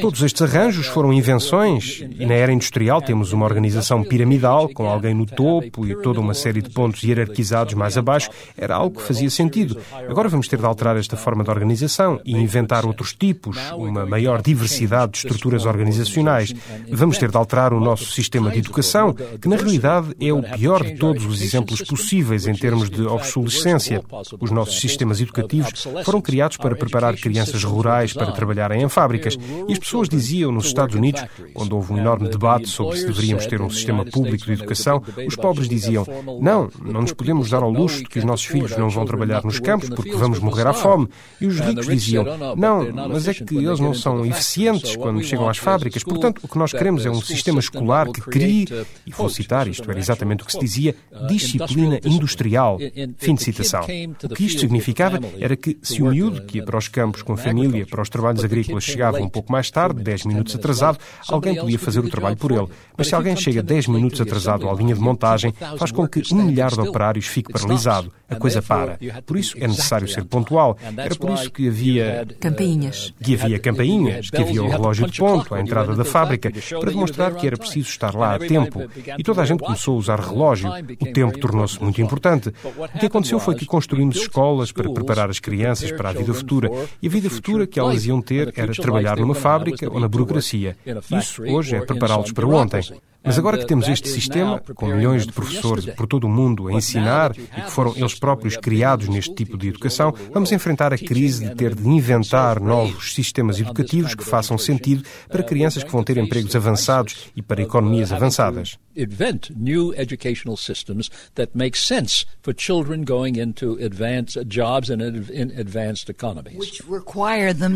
Todos 0.00 0.22
estes 0.22 0.42
arranjos 0.42 0.86
foram 0.86 1.12
invenções 1.12 2.00
e 2.00 2.24
na 2.24 2.34
era 2.34 2.52
industrial 2.52 3.02
temos 3.02 3.32
uma 3.32 3.44
organização 3.44 4.02
piramidal 4.02 4.68
com 4.70 4.88
alguém 4.88 5.14
no 5.14 5.26
topo 5.26 5.86
e 5.86 5.94
toda 5.96 6.20
uma 6.20 6.34
série 6.34 6.62
de 6.62 6.70
pontos 6.70 7.02
hierarquizados 7.02 7.74
mais 7.74 7.98
abaixo. 7.98 8.30
Era 8.56 8.76
algo 8.76 8.98
que 8.98 9.06
fazia 9.06 9.28
sentido. 9.28 9.80
Agora 10.08 10.28
vamos 10.28 10.48
ter 10.48 10.58
de 10.58 10.66
alterar 10.66 10.96
esta 10.96 11.16
forma 11.16 11.44
de 11.44 11.50
organização 11.50 12.20
e 12.24 12.32
inventar 12.32 12.84
outros 12.86 13.12
tipos, 13.12 13.56
uma 13.72 14.06
maior 14.06 14.42
diversidade 14.42 15.12
de 15.12 15.18
estruturas 15.18 15.66
organizacionais. 15.66 16.54
Vamos 16.90 17.18
ter 17.18 17.30
de 17.30 17.36
alterar 17.36 17.72
o 17.72 17.80
nosso 17.80 18.06
sistema 18.12 18.50
de 18.50 18.58
educação, 18.58 19.14
que 19.40 19.48
na 19.48 19.56
realidade 19.56 20.14
é 20.20 20.32
o 20.32 20.42
pior 20.42 20.82
de 20.84 20.96
todos 20.96 21.24
os 21.24 21.40
exemplos 21.42 21.82
possíveis 21.82 22.46
em 22.46 22.54
termos 22.54 22.90
de 22.90 23.02
obsolescência. 23.02 24.02
Os 24.40 24.50
nossos 24.50 24.80
sistemas 24.80 25.20
educativos 25.20 25.86
foram 26.04 26.20
criados 26.20 26.56
para 26.56 26.76
preparar 26.76 27.16
crianças 27.16 27.62
rurais 27.64 28.12
para 28.12 28.32
trabalharem 28.32 28.82
em 28.82 28.88
fábricas. 28.88 29.36
E 29.68 29.72
as 29.72 29.78
pessoas 29.78 30.08
diziam 30.08 30.52
nos 30.52 30.66
Estados 30.66 30.94
Unidos, 30.94 31.24
quando 31.52 31.74
houve 31.74 31.92
um 31.92 31.98
enorme 31.98 32.28
debate 32.28 32.68
sobre 32.68 32.96
se 32.96 33.06
deveríamos 33.06 33.46
ter 33.46 33.60
um 33.60 33.70
sistema 33.70 34.04
público 34.04 34.46
de 34.46 34.52
educação, 34.52 35.02
os 35.26 35.36
pobres 35.36 35.68
diziam: 35.68 36.06
não, 36.40 36.68
não 36.82 37.02
nos 37.02 37.12
podemos 37.12 37.50
dar 37.50 37.62
ao 37.62 37.70
luxo 37.70 37.98
de 37.98 38.04
que 38.04 38.18
os 38.18 38.24
nossos 38.24 38.46
filhos 38.46 38.76
não 38.76 38.88
vão 38.88 39.04
trabalhar 39.04 39.44
nos 39.44 39.58
campos 39.58 39.88
porque 39.94 40.14
vamos 40.14 40.38
morrer 40.38 40.66
à 40.66 40.72
fome. 40.72 41.08
E 41.40 41.46
os 41.46 41.58
ricos 41.58 41.86
diziam, 41.86 42.24
não, 42.56 43.08
mas 43.08 43.28
é 43.28 43.34
que 43.34 43.56
eles 43.56 43.80
não 43.80 43.94
são 43.94 44.24
eficientes 44.24 44.96
quando 44.96 45.22
chegam 45.22 45.48
às 45.48 45.58
fábricas. 45.58 46.02
Portanto, 46.02 46.40
o 46.42 46.48
que 46.48 46.58
nós 46.58 46.72
queremos 46.72 47.04
é 47.06 47.10
um 47.10 47.20
sistema 47.20 47.60
escolar 47.60 48.10
que 48.10 48.20
crie, 48.20 48.66
e 49.06 49.10
vou 49.10 49.28
citar, 49.28 49.68
isto 49.68 49.88
era 49.90 49.98
exatamente 49.98 50.42
o 50.42 50.46
que 50.46 50.52
se 50.52 50.60
dizia, 50.60 50.94
disciplina 51.28 51.98
industrial. 52.04 52.78
Fim 53.18 53.34
de 53.34 53.42
citação. 53.42 53.82
O 54.24 54.28
que 54.28 54.44
isto 54.44 54.60
significava 54.60 55.18
era 55.38 55.56
que 55.56 55.78
se 55.82 56.02
o 56.02 56.06
miúdo 56.06 56.42
que 56.42 56.58
ia 56.58 56.64
para 56.64 56.78
os 56.78 56.88
campos 56.88 57.22
com 57.22 57.32
a 57.32 57.36
família, 57.36 57.86
para 57.86 58.02
os 58.02 58.08
trabalhos 58.08 58.44
agrícolas, 58.44 58.84
chegava 58.84 59.18
um 59.18 59.28
pouco 59.28 59.50
mais 59.50 59.70
tarde, 59.70 60.02
10 60.02 60.26
minutos 60.26 60.54
atrasado, 60.54 60.98
alguém 61.28 61.54
podia 61.54 61.78
fazer 61.78 62.00
o 62.00 62.08
trabalho 62.08 62.36
por 62.36 62.50
ele. 62.52 62.68
Mas 62.96 63.08
se 63.08 63.14
alguém 63.14 63.36
chega 63.36 63.62
10 63.62 63.88
minutos 63.88 64.20
atrasado 64.20 64.68
à 64.68 64.74
linha 64.74 64.94
de 64.94 65.00
montagem, 65.00 65.52
faz 65.78 65.90
com 65.90 66.06
que 66.06 66.22
um 66.32 66.42
milhar 66.42 66.70
de 66.70 66.80
operários 66.80 67.26
fique 67.26 67.52
paralisado. 67.52 68.12
A 68.28 68.36
coisa 68.36 68.62
para. 68.62 68.98
Por 69.26 69.36
isso 69.36 69.56
é 69.58 69.68
necessário 69.68 69.83
necessário 69.84 70.08
ser 70.08 70.24
pontual. 70.24 70.76
Era 70.96 71.14
por 71.14 71.30
isso 71.30 71.50
que 71.50 71.68
havia 71.68 72.26
campainhas, 72.40 73.12
que 73.22 73.34
havia 73.34 73.58
campainhas, 73.58 74.30
que 74.30 74.42
havia 74.42 74.62
o 74.62 74.68
relógio 74.68 75.06
de 75.08 75.18
ponto 75.18 75.54
à 75.54 75.60
entrada 75.60 75.94
da 75.94 76.04
fábrica, 76.04 76.50
para 76.80 76.90
demonstrar 76.90 77.34
que 77.34 77.46
era 77.46 77.56
preciso 77.56 77.88
estar 77.88 78.14
lá 78.14 78.34
a 78.34 78.38
tempo. 78.38 78.82
E 79.18 79.22
toda 79.22 79.42
a 79.42 79.44
gente 79.44 79.60
começou 79.60 79.94
a 79.94 79.98
usar 79.98 80.20
relógio. 80.20 80.70
O 81.00 81.12
tempo 81.12 81.38
tornou-se 81.38 81.82
muito 81.82 82.00
importante. 82.00 82.52
O 82.94 82.98
que 82.98 83.06
aconteceu 83.06 83.38
foi 83.38 83.54
que 83.54 83.66
construímos 83.66 84.16
escolas 84.16 84.72
para 84.72 84.90
preparar 84.90 85.28
as 85.28 85.38
crianças 85.38 85.92
para 85.92 86.08
a 86.08 86.12
vida 86.12 86.32
futura. 86.32 86.70
E 87.02 87.06
a 87.06 87.10
vida 87.10 87.28
futura 87.28 87.66
que 87.66 87.78
elas 87.78 88.06
iam 88.06 88.20
ter 88.22 88.52
era 88.56 88.72
trabalhar 88.72 89.18
numa 89.18 89.34
fábrica 89.34 89.92
ou 89.92 90.00
na 90.00 90.08
burocracia. 90.08 90.76
Isso 91.18 91.42
hoje 91.42 91.76
é 91.76 91.80
prepará-los 91.84 92.32
para 92.32 92.46
ontem. 92.46 92.82
Mas 93.24 93.38
agora 93.38 93.56
que 93.56 93.66
temos 93.66 93.88
este 93.88 94.08
sistema, 94.08 94.60
com 94.74 94.86
milhões 94.86 95.26
de 95.26 95.32
professores 95.32 95.86
por 95.86 96.06
todo 96.06 96.24
o 96.24 96.28
mundo 96.28 96.68
a 96.68 96.72
ensinar 96.72 97.32
e 97.36 97.62
que 97.62 97.70
foram 97.70 97.94
eles 97.96 98.14
próprios 98.14 98.56
criados 98.56 99.08
neste 99.08 99.34
tipo 99.34 99.56
de 99.56 99.68
educação, 99.68 100.14
vamos 100.32 100.52
enfrentar 100.52 100.92
a 100.92 100.98
crise 100.98 101.48
de 101.48 101.54
ter 101.54 101.74
de 101.74 101.88
inventar 101.88 102.60
novos 102.60 103.14
sistemas 103.14 103.58
educativos 103.58 104.14
que 104.14 104.24
façam 104.24 104.58
sentido 104.58 105.02
para 105.28 105.42
crianças 105.42 105.82
que 105.82 105.90
vão 105.90 106.04
ter 106.04 106.18
empregos 106.18 106.54
avançados 106.54 107.30
e 107.34 107.40
para 107.40 107.62
economias 107.62 108.12
avançadas. 108.12 108.78
Invent 108.96 109.50
new 109.56 109.92
educational 109.96 110.56
systems 110.56 111.10
that 111.34 111.50
make 111.54 111.76
sense 111.76 112.24
for 112.42 112.54
children 112.54 113.04
going 113.04 113.36
into 113.36 113.76
advanced 113.80 114.46
jobs 114.46 114.88
and 114.88 115.02
in 115.30 115.50
advanced 115.58 116.08
economies. 116.08 116.80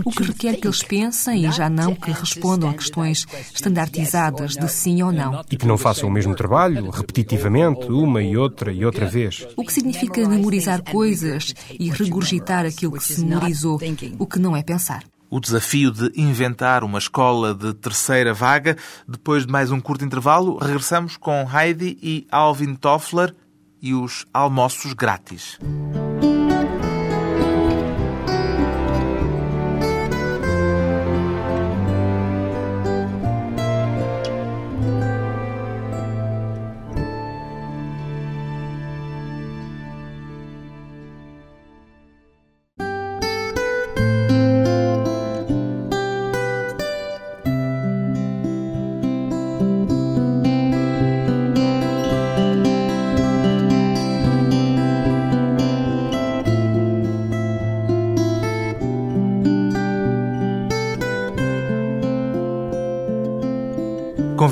O 0.04 0.10
que 0.10 0.22
requer 0.22 0.56
que 0.56 0.68
eles 0.68 0.82
pensem 0.82 1.46
e 1.46 1.52
já 1.52 1.68
não 1.68 1.94
que 1.94 2.10
respondam 2.12 2.70
a 2.70 2.74
questões 2.74 3.26
standardizadas 3.54 4.54
de 4.54 4.68
sim 4.68 5.02
ou 5.02 5.10
não. 5.10 5.42
E 5.50 5.56
que 5.56 5.66
não 5.66 5.76
façam 5.76 6.08
o 6.08 6.12
mesmo 6.12 6.34
trabalho 6.34 6.90
repetitivamente, 6.90 7.86
uma 7.86 8.22
e 8.22 8.36
outra 8.36 8.72
e 8.72 8.84
outra 8.84 9.06
vez. 9.06 9.46
O 9.56 9.64
que 9.64 9.72
significa 9.72 10.26
memorizar 10.28 10.82
coisas 10.82 11.54
e 11.78 11.90
regurgitar 11.90 12.64
aquilo 12.64 12.92
que 12.92 13.02
se 13.02 13.24
memorizou, 13.24 13.80
o 14.18 14.26
que 14.26 14.38
não 14.38 14.56
é 14.56 14.62
pensar 14.62 15.02
o 15.30 15.40
desafio 15.40 15.90
de 15.90 16.12
inventar 16.16 16.82
uma 16.84 16.98
escola 16.98 17.54
de 17.54 17.74
terceira 17.74 18.32
vaga. 18.32 18.76
Depois 19.06 19.46
de 19.46 19.52
mais 19.52 19.70
um 19.70 19.80
curto 19.80 20.04
intervalo, 20.04 20.58
regressamos 20.58 21.16
com 21.16 21.46
Heidi 21.50 21.98
e 22.02 22.26
Alvin 22.30 22.74
Toffler 22.74 23.34
e 23.80 23.94
os 23.94 24.26
almoços 24.32 24.92
grátis. 24.92 25.58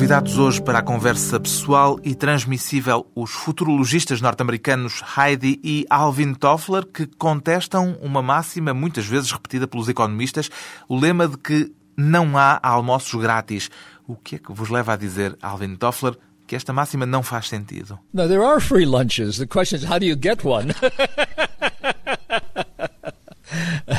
Convidados 0.06 0.38
hoje 0.38 0.62
para 0.62 0.78
a 0.78 0.82
conversa 0.82 1.40
pessoal 1.40 1.98
e 2.04 2.14
transmissível 2.14 3.10
os 3.12 3.32
futurologistas 3.32 4.20
norte-americanos 4.20 5.02
Heidi 5.18 5.58
e 5.64 5.84
Alvin 5.90 6.32
Toffler, 6.32 6.86
que 6.86 7.08
contestam 7.08 7.98
uma 8.00 8.22
máxima 8.22 8.72
muitas 8.72 9.04
vezes 9.04 9.32
repetida 9.32 9.66
pelos 9.66 9.88
economistas, 9.88 10.48
o 10.88 10.96
lema 10.96 11.26
de 11.26 11.36
que 11.36 11.72
não 11.96 12.38
há 12.38 12.60
almoços 12.62 13.20
grátis. 13.20 13.68
O 14.06 14.14
que 14.14 14.36
é 14.36 14.38
que 14.38 14.52
vos 14.52 14.70
leva 14.70 14.92
a 14.92 14.96
dizer, 14.96 15.36
Alvin 15.42 15.74
Toffler, 15.74 16.16
que 16.46 16.54
esta 16.54 16.72
máxima 16.72 17.04
não 17.04 17.24
faz 17.24 17.48
sentido? 17.48 17.98
No, 18.14 18.28
there 18.28 18.44
are 18.44 18.60
free 18.60 18.86
lunches. 18.86 19.38
The 19.38 19.46
question 19.48 19.80
is 19.80 19.90
how 19.90 19.98
do 19.98 20.06
you 20.06 20.16
get 20.16 20.44
one? 20.44 20.72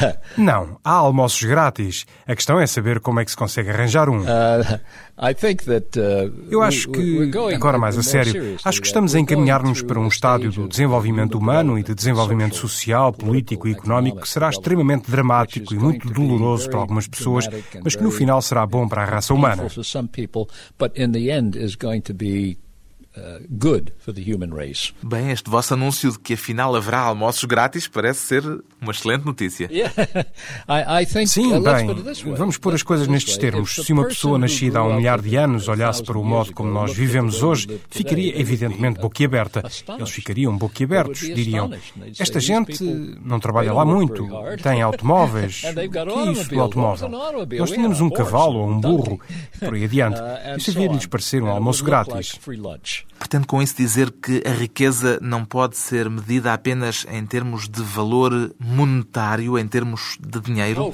Não, 0.37 0.79
há 0.83 0.91
almoços 0.91 1.43
grátis. 1.43 2.05
A 2.25 2.35
questão 2.35 2.59
é 2.59 2.67
saber 2.67 2.99
como 2.99 3.19
é 3.19 3.25
que 3.25 3.31
se 3.31 3.37
consegue 3.37 3.69
arranjar 3.69 4.09
um. 4.09 4.21
Uh, 4.21 4.79
Eu 6.49 6.61
acho 6.61 6.89
que, 6.89 7.31
agora 7.55 7.77
mais 7.77 7.97
a 7.97 8.03
sério, 8.03 8.55
acho 8.63 8.79
que 8.79 8.87
estamos 8.87 9.15
a 9.15 9.19
encaminhar-nos 9.19 9.81
para 9.81 9.99
um 9.99 10.07
estádio 10.07 10.51
do 10.51 10.67
desenvolvimento 10.67 11.37
humano 11.37 11.77
e 11.79 11.83
de 11.83 11.95
desenvolvimento 11.95 12.55
social, 12.55 13.11
político 13.11 13.67
e 13.67 13.71
económico 13.71 14.21
que 14.21 14.29
será 14.29 14.49
extremamente 14.49 15.09
dramático 15.09 15.73
e 15.73 15.79
muito 15.79 16.07
doloroso 16.09 16.69
para 16.69 16.79
algumas 16.79 17.07
pessoas, 17.07 17.47
mas 17.83 17.95
que 17.95 18.03
no 18.03 18.11
final 18.11 18.41
será 18.41 18.65
bom 18.65 18.87
para 18.87 19.01
a 19.03 19.05
raça 19.05 19.33
humana. 19.33 19.63
Bem, 25.01 25.31
este 25.31 25.49
vosso 25.49 25.73
anúncio 25.73 26.11
de 26.11 26.19
que 26.19 26.33
afinal 26.33 26.75
haverá 26.75 26.99
almoços 26.99 27.43
grátis 27.45 27.87
parece 27.87 28.19
ser 28.21 28.43
uma 28.81 28.91
excelente 28.91 29.25
notícia. 29.25 29.69
Sim, 31.25 31.53
uh, 31.53 31.61
bem, 31.61 31.87
vamos 32.35 32.57
pôr 32.57 32.73
as 32.73 32.83
coisas 32.83 33.07
nestes 33.07 33.37
termos. 33.37 33.75
Se 33.75 33.91
uma 33.93 34.05
pessoa 34.05 34.37
nascida 34.37 34.79
há 34.79 34.83
um 34.83 34.95
milhar 34.95 35.21
de 35.21 35.35
anos 35.35 35.67
olhasse 35.67 36.03
para 36.03 36.17
o 36.17 36.23
modo 36.23 36.53
como 36.53 36.71
nós 36.71 36.93
vivemos 36.93 37.41
hoje, 37.41 37.67
ficaria 37.89 38.39
evidentemente 38.39 38.99
boquiaberta. 38.99 39.63
Eles 39.97 40.09
ficariam 40.11 40.55
boquiabertos, 40.57 41.19
diriam: 41.21 41.71
Esta 42.19 42.39
gente 42.39 42.83
não 42.83 43.39
trabalha 43.39 43.73
lá 43.73 43.85
muito, 43.85 44.27
tem 44.61 44.81
automóveis. 44.81 45.63
O 45.77 45.89
que 45.89 46.29
é 46.29 46.31
isso 46.31 46.49
do 46.49 46.61
automóvel? 46.61 47.09
Nós 47.57 47.71
tínhamos 47.71 48.01
um 48.01 48.09
cavalo 48.09 48.59
ou 48.59 48.69
um 48.69 48.79
burro, 48.79 49.19
por 49.59 49.73
aí 49.73 49.83
adiante. 49.85 50.17
Uh, 50.27 50.57
isso 50.57 50.71
havia 50.71 50.89
de 50.89 50.95
lhes 50.95 51.05
parecer 51.05 51.41
um 51.41 51.47
almoço 51.47 51.83
grátis. 51.83 52.37
Pretendo 53.19 53.47
com 53.47 53.61
isso 53.61 53.75
dizer 53.75 54.11
que 54.11 54.43
a 54.45 54.51
riqueza 54.51 55.19
não 55.21 55.43
pode 55.43 55.75
ser 55.75 56.09
medida 56.09 56.53
apenas 56.53 57.05
em 57.09 57.25
termos 57.25 57.67
de 57.67 57.81
valor 57.81 58.53
monetário, 58.59 59.57
em 59.57 59.67
termos 59.67 60.17
de 60.19 60.39
dinheiro? 60.39 60.83
Oh. 60.85 60.91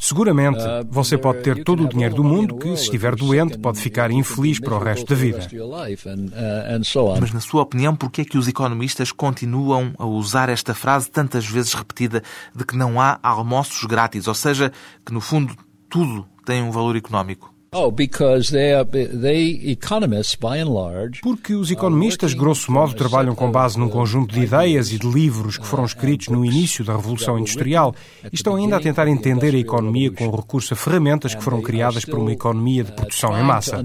Seguramente. 0.00 0.58
Uh, 0.58 0.86
você 0.90 1.16
pode 1.16 1.42
ter 1.42 1.62
todo 1.64 1.84
o 1.84 1.88
dinheiro 1.88 2.14
do 2.16 2.24
mundo 2.24 2.56
que, 2.56 2.76
se 2.76 2.84
estiver 2.84 3.14
doente, 3.14 3.58
pode 3.58 3.78
ficar 3.80 4.10
infeliz 4.10 4.58
para 4.60 4.74
o 4.74 4.78
resto 4.78 5.06
da 5.06 5.14
vida. 5.14 5.38
Uh, 5.38 7.20
Mas, 7.20 7.32
na 7.32 7.40
sua 7.40 7.62
opinião, 7.62 7.94
por 7.94 8.10
que 8.10 8.22
é 8.22 8.24
que 8.24 8.36
os 8.36 8.48
economistas 8.48 9.12
continuam 9.12 9.94
a 9.98 10.04
usar 10.04 10.48
esta 10.48 10.74
frase 10.74 11.10
tantas 11.10 11.46
vezes 11.46 11.72
repetida 11.74 12.22
de 12.54 12.64
que 12.64 12.76
não 12.76 13.00
há 13.00 13.18
almoços 13.22 13.84
grátis? 13.84 14.26
Ou 14.26 14.34
seja, 14.34 14.72
que, 15.06 15.12
no 15.12 15.20
fundo, 15.20 15.54
tudo 15.88 16.26
tem 16.44 16.62
um 16.62 16.70
valor 16.70 16.96
económico? 16.96 17.57
Oh, 17.70 17.92
Porque 21.20 21.54
os 21.54 21.70
economistas, 21.70 22.32
grosso 22.32 22.72
modo, 22.72 22.94
trabalham 22.94 23.34
com 23.34 23.50
base 23.50 23.78
num 23.78 23.90
conjunto 23.90 24.34
de 24.34 24.40
ideias 24.40 24.90
e 24.90 24.98
de 24.98 25.06
livros 25.06 25.58
que 25.58 25.66
foram 25.66 25.84
escritos 25.84 26.28
no 26.28 26.44
início 26.44 26.82
da 26.82 26.96
Revolução 26.96 27.38
Industrial 27.38 27.94
e 28.24 28.34
estão 28.34 28.56
ainda 28.56 28.76
a 28.76 28.80
tentar 28.80 29.06
entender 29.06 29.54
a 29.54 29.58
economia 29.58 30.10
com 30.10 30.30
recurso 30.30 30.72
a 30.72 30.76
ferramentas 30.76 31.34
que 31.34 31.42
foram 31.44 31.60
criadas 31.60 32.04
por 32.06 32.18
uma 32.18 32.32
economia 32.32 32.84
de 32.84 32.92
produção 32.92 33.38
em 33.38 33.42
massa. 33.42 33.76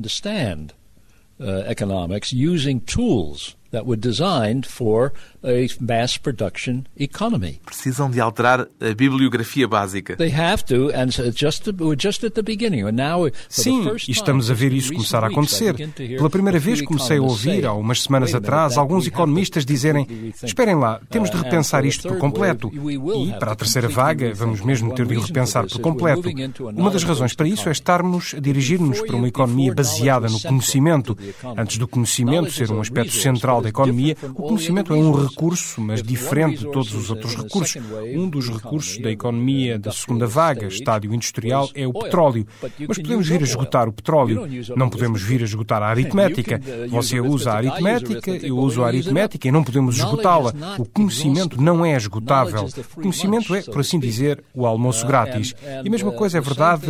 That 3.74 3.88
were 3.88 4.00
designed 4.00 4.68
for 4.68 5.12
a 5.44 5.68
mass 5.82 6.16
production 6.16 6.86
economy. 6.96 7.60
Precisam 7.66 8.08
de 8.08 8.22
alterar 8.22 8.68
a 8.80 8.94
bibliografia 8.94 9.68
básica. 9.68 10.16
They 10.16 10.32
have 10.32 10.64
to, 10.66 10.92
and 10.94 11.08
just 11.34 11.66
we're 11.80 11.98
just 12.00 12.24
at 12.24 12.34
the 12.34 12.44
beginning. 12.44 12.84
And 12.84 12.92
now, 12.92 13.32
Sim, 13.50 13.90
e 14.08 14.12
estamos 14.12 14.52
a 14.52 14.54
ver 14.54 14.72
isso 14.74 14.94
começar 14.94 15.24
a 15.24 15.28
acontecer. 15.28 15.74
Pela 15.96 16.30
primeira 16.30 16.60
vez 16.60 16.84
comecei 16.84 17.18
a 17.18 17.22
ouvir, 17.24 17.66
há 17.66 17.74
umas 17.74 18.04
semanas 18.04 18.36
atrás, 18.36 18.78
alguns 18.78 19.08
economistas 19.08 19.66
dizerem: 19.66 20.08
Esperem 20.44 20.76
lá, 20.76 21.02
temos 21.10 21.32
de 21.32 21.38
repensar 21.38 21.84
isto 21.84 22.08
por 22.08 22.20
completo. 22.20 22.72
E, 22.72 23.34
para 23.40 23.54
a 23.54 23.56
terceira 23.56 23.90
vaga, 23.90 24.36
vamos 24.36 24.62
mesmo 24.62 24.94
ter 24.94 25.08
de 25.08 25.18
repensar 25.18 25.66
por 25.66 25.82
completo. 25.82 26.30
Uma 26.76 26.92
das 26.92 27.04
razões 27.04 27.34
para 27.34 27.48
isso 27.48 27.68
é 27.70 27.72
estarmos 27.72 28.36
a 28.38 28.40
dirigir-nos 28.40 29.02
para 29.02 29.16
uma 29.16 29.28
economia 29.28 29.74
baseada 29.74 30.30
no 30.30 30.40
conhecimento. 30.40 31.18
Antes 31.58 31.80
do 31.80 31.88
conhecimento 31.88 32.52
ser 32.52 32.72
um 32.72 32.80
aspecto 32.80 33.14
central 33.14 33.63
da 33.64 33.70
economia, 33.70 34.16
o 34.36 34.44
conhecimento 34.44 34.94
é 34.94 34.98
um 34.98 35.12
recurso, 35.12 35.82
mas 35.82 36.04
diferente 36.04 36.60
de 36.60 36.72
todos 36.72 36.94
os 36.94 37.10
outros 37.10 37.36
recursos. 37.36 37.82
Um 38.16 38.30
dos 38.30 38.50
recursos 38.50 38.98
da 39.00 39.10
economia 39.10 39.80
da 39.80 39.92
segunda 39.92 40.28
vaga, 40.28 40.68
estádio 40.68 41.14
industrial, 41.14 41.70
é 41.74 41.88
o 41.88 41.94
petróleo. 41.94 42.46
Mas 42.88 42.98
podemos 42.98 43.28
vir 43.28 43.42
a 43.42 43.44
esgotar 43.44 43.88
o 43.88 43.94
petróleo. 43.94 44.48
Não 44.76 44.90
podemos 44.90 45.22
vir 45.22 45.42
a 45.42 45.46
esgotar 45.46 45.82
a 45.82 45.88
aritmética. 45.94 46.60
Você 46.90 47.20
usa 47.20 47.52
a 47.52 47.56
aritmética, 47.56 48.32
eu 48.46 48.58
uso 48.58 48.84
a 48.84 48.88
aritmética 48.88 49.48
e 49.48 49.52
não 49.52 49.64
podemos 49.64 49.98
esgotá-la. 49.98 50.54
O 50.78 50.86
conhecimento 50.86 51.62
não 51.62 51.86
é 51.86 51.96
esgotável. 51.96 52.68
O 52.98 53.02
conhecimento 53.02 53.56
é, 53.56 53.62
por 53.62 53.80
assim 53.80 54.00
dizer, 54.00 54.44
o 54.54 54.66
almoço 54.66 55.06
grátis. 55.08 55.56
E 55.84 55.88
a 55.88 55.92
mesma 55.92 56.12
coisa 56.12 56.38
é 56.38 56.42
verdade. 56.42 56.86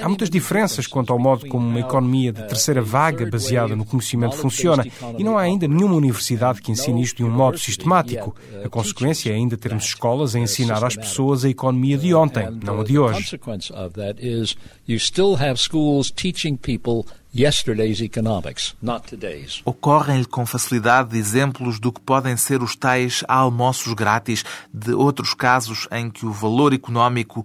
Há 0.00 0.08
muitas 0.08 0.30
diferenças 0.30 0.86
quanto 0.86 1.12
ao 1.12 1.18
modo 1.18 1.46
como 1.48 1.66
uma 1.66 1.80
economia 1.80 2.32
de 2.32 2.46
terceira 2.46 2.82
vaga, 2.82 3.28
baseada 3.28 3.74
no 3.74 3.84
conhecimento, 3.84 4.36
funciona. 4.36 4.84
E 5.16 5.24
não 5.24 5.38
há 5.38 5.42
ainda 5.42 5.66
nenhuma 5.78 5.94
universidade 5.94 6.60
que 6.60 6.72
ensine 6.72 7.02
isto 7.02 7.18
de 7.18 7.24
um 7.24 7.30
modo 7.30 7.58
sistemático. 7.58 8.34
A 8.64 8.68
consequência 8.68 9.30
é 9.30 9.34
ainda 9.34 9.56
termos 9.56 9.84
escolas 9.84 10.34
a 10.34 10.38
ensinar 10.40 10.84
às 10.84 10.96
pessoas 10.96 11.44
a 11.44 11.48
economia 11.48 11.96
de 11.96 12.12
ontem, 12.14 12.48
não 12.62 12.80
a 12.80 12.84
de 12.84 12.98
hoje. 12.98 13.38
Yesterday's 17.34 18.00
economics, 18.00 18.74
not 18.80 19.06
today's. 19.06 19.60
Ocorrem-lhe 19.64 20.24
com 20.24 20.46
facilidade 20.46 21.16
exemplos 21.16 21.78
do 21.78 21.92
que 21.92 22.00
podem 22.00 22.36
ser 22.36 22.62
os 22.62 22.74
tais 22.74 23.22
almoços 23.28 23.92
grátis 23.92 24.44
de 24.72 24.92
outros 24.92 25.34
casos 25.34 25.86
em 25.92 26.10
que 26.10 26.24
o 26.24 26.32
valor 26.32 26.72
económico 26.72 27.44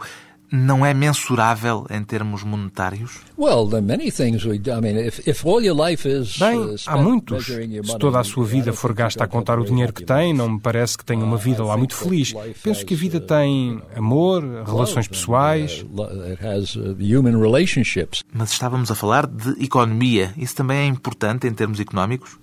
não 0.55 0.85
é 0.85 0.93
mensurável 0.93 1.87
em 1.89 2.03
termos 2.03 2.43
monetários? 2.43 3.21
Bem, 6.37 6.59
uh, 6.59 6.75
há 6.85 6.95
muitos. 6.95 7.47
Se 7.47 7.97
toda 7.97 8.19
a 8.19 8.23
sua 8.23 8.45
vida 8.45 8.71
for 8.71 8.93
gasta 8.93 9.23
a 9.23 9.27
contar 9.27 9.57
o 9.57 9.65
dinheiro 9.65 9.91
que 9.91 10.05
tem, 10.05 10.31
não 10.31 10.47
me 10.47 10.59
parece 10.59 10.95
que 10.95 11.03
tenha 11.03 11.25
uma 11.25 11.37
vida 11.37 11.63
lá 11.63 11.75
muito 11.75 11.95
feliz. 11.95 12.35
Penso 12.61 12.85
que 12.85 12.93
a 12.93 12.97
vida 12.97 13.19
tem 13.19 13.81
amor, 13.95 14.43
relações 14.63 15.07
pessoais. 15.07 15.83
Mas 18.31 18.51
estávamos 18.51 18.91
a 18.91 18.95
falar 18.95 19.25
de 19.25 19.63
economia. 19.63 20.31
Isso 20.37 20.55
também 20.55 20.77
é 20.77 20.85
importante 20.85 21.47
em 21.47 21.53
termos 21.53 21.79
económicos? 21.79 22.37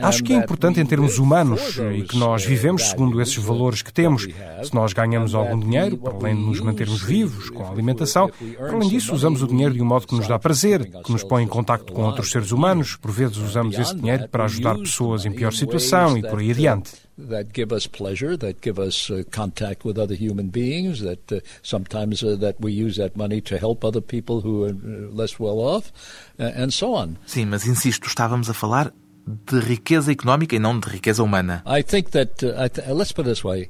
Acho 0.00 0.22
que 0.22 0.32
é 0.32 0.36
importante 0.36 0.78
em 0.78 0.86
termos 0.86 1.18
humanos 1.18 1.76
e 1.92 2.02
que 2.02 2.16
nós 2.16 2.44
vivemos 2.44 2.82
segundo 2.84 3.20
esses 3.20 3.36
valores 3.36 3.82
que 3.82 3.92
temos. 3.92 4.28
Se 4.62 4.72
nós 4.72 4.92
ganhamos 4.92 5.34
algum 5.34 5.58
dinheiro, 5.58 5.71
para 5.98 6.14
além 6.14 6.36
de 6.36 6.42
nos 6.42 6.60
mantermos 6.60 7.02
vivos, 7.02 7.50
com 7.50 7.64
a 7.64 7.70
alimentação, 7.70 8.30
para 8.56 8.72
além 8.72 8.88
disso, 8.88 9.14
usamos 9.14 9.42
o 9.42 9.46
dinheiro 9.46 9.74
de 9.74 9.82
um 9.82 9.86
modo 9.86 10.06
que 10.06 10.14
nos 10.14 10.28
dá 10.28 10.38
prazer, 10.38 10.84
que 11.02 11.12
nos 11.12 11.22
põe 11.24 11.42
em 11.42 11.48
contacto 11.48 11.92
com 11.92 12.02
outros 12.02 12.30
seres 12.30 12.52
humanos. 12.52 12.96
Por 12.96 13.10
vezes 13.10 13.36
usamos 13.36 13.78
esse 13.78 13.94
dinheiro 13.94 14.28
para 14.28 14.44
ajudar 14.44 14.76
pessoas 14.78 15.24
em 15.24 15.32
pior 15.32 15.52
situação 15.52 16.16
e 16.16 16.22
por 16.22 16.38
aí 16.38 16.50
adiante 16.50 16.92
that 17.18 17.52
give 17.52 17.72
us 17.72 17.86
pleasure, 17.86 18.36
that 18.36 18.60
give 18.60 18.78
us 18.78 19.10
uh, 19.10 19.22
contact 19.30 19.84
with 19.84 19.98
other 19.98 20.14
human 20.14 20.48
beings, 20.48 21.00
that 21.00 21.30
uh, 21.30 21.40
sometimes 21.62 22.22
uh, 22.22 22.36
that 22.36 22.60
we 22.60 22.72
use 22.72 22.96
that 22.96 23.16
money 23.16 23.40
to 23.40 23.58
help 23.58 23.84
other 23.84 24.00
people 24.00 24.40
who 24.40 24.64
are 24.64 24.70
uh, 24.70 25.10
less 25.12 25.38
well 25.38 25.60
off, 25.60 25.92
uh, 26.38 26.50
and 26.54 26.72
so 26.72 26.94
on. 26.94 27.18
Sim, 27.26 27.46
mas 27.46 27.66
insisto, 27.66 28.06
estávamos 28.08 28.48
a 28.48 28.54
falar 28.54 28.92
de 29.26 29.60
riqueza 29.60 30.10
económica 30.10 30.56
e 30.56 30.58
não 30.58 30.78
de 30.78 30.88
riqueza 30.88 31.22
humana. 31.22 31.62
Uh, 31.64 31.82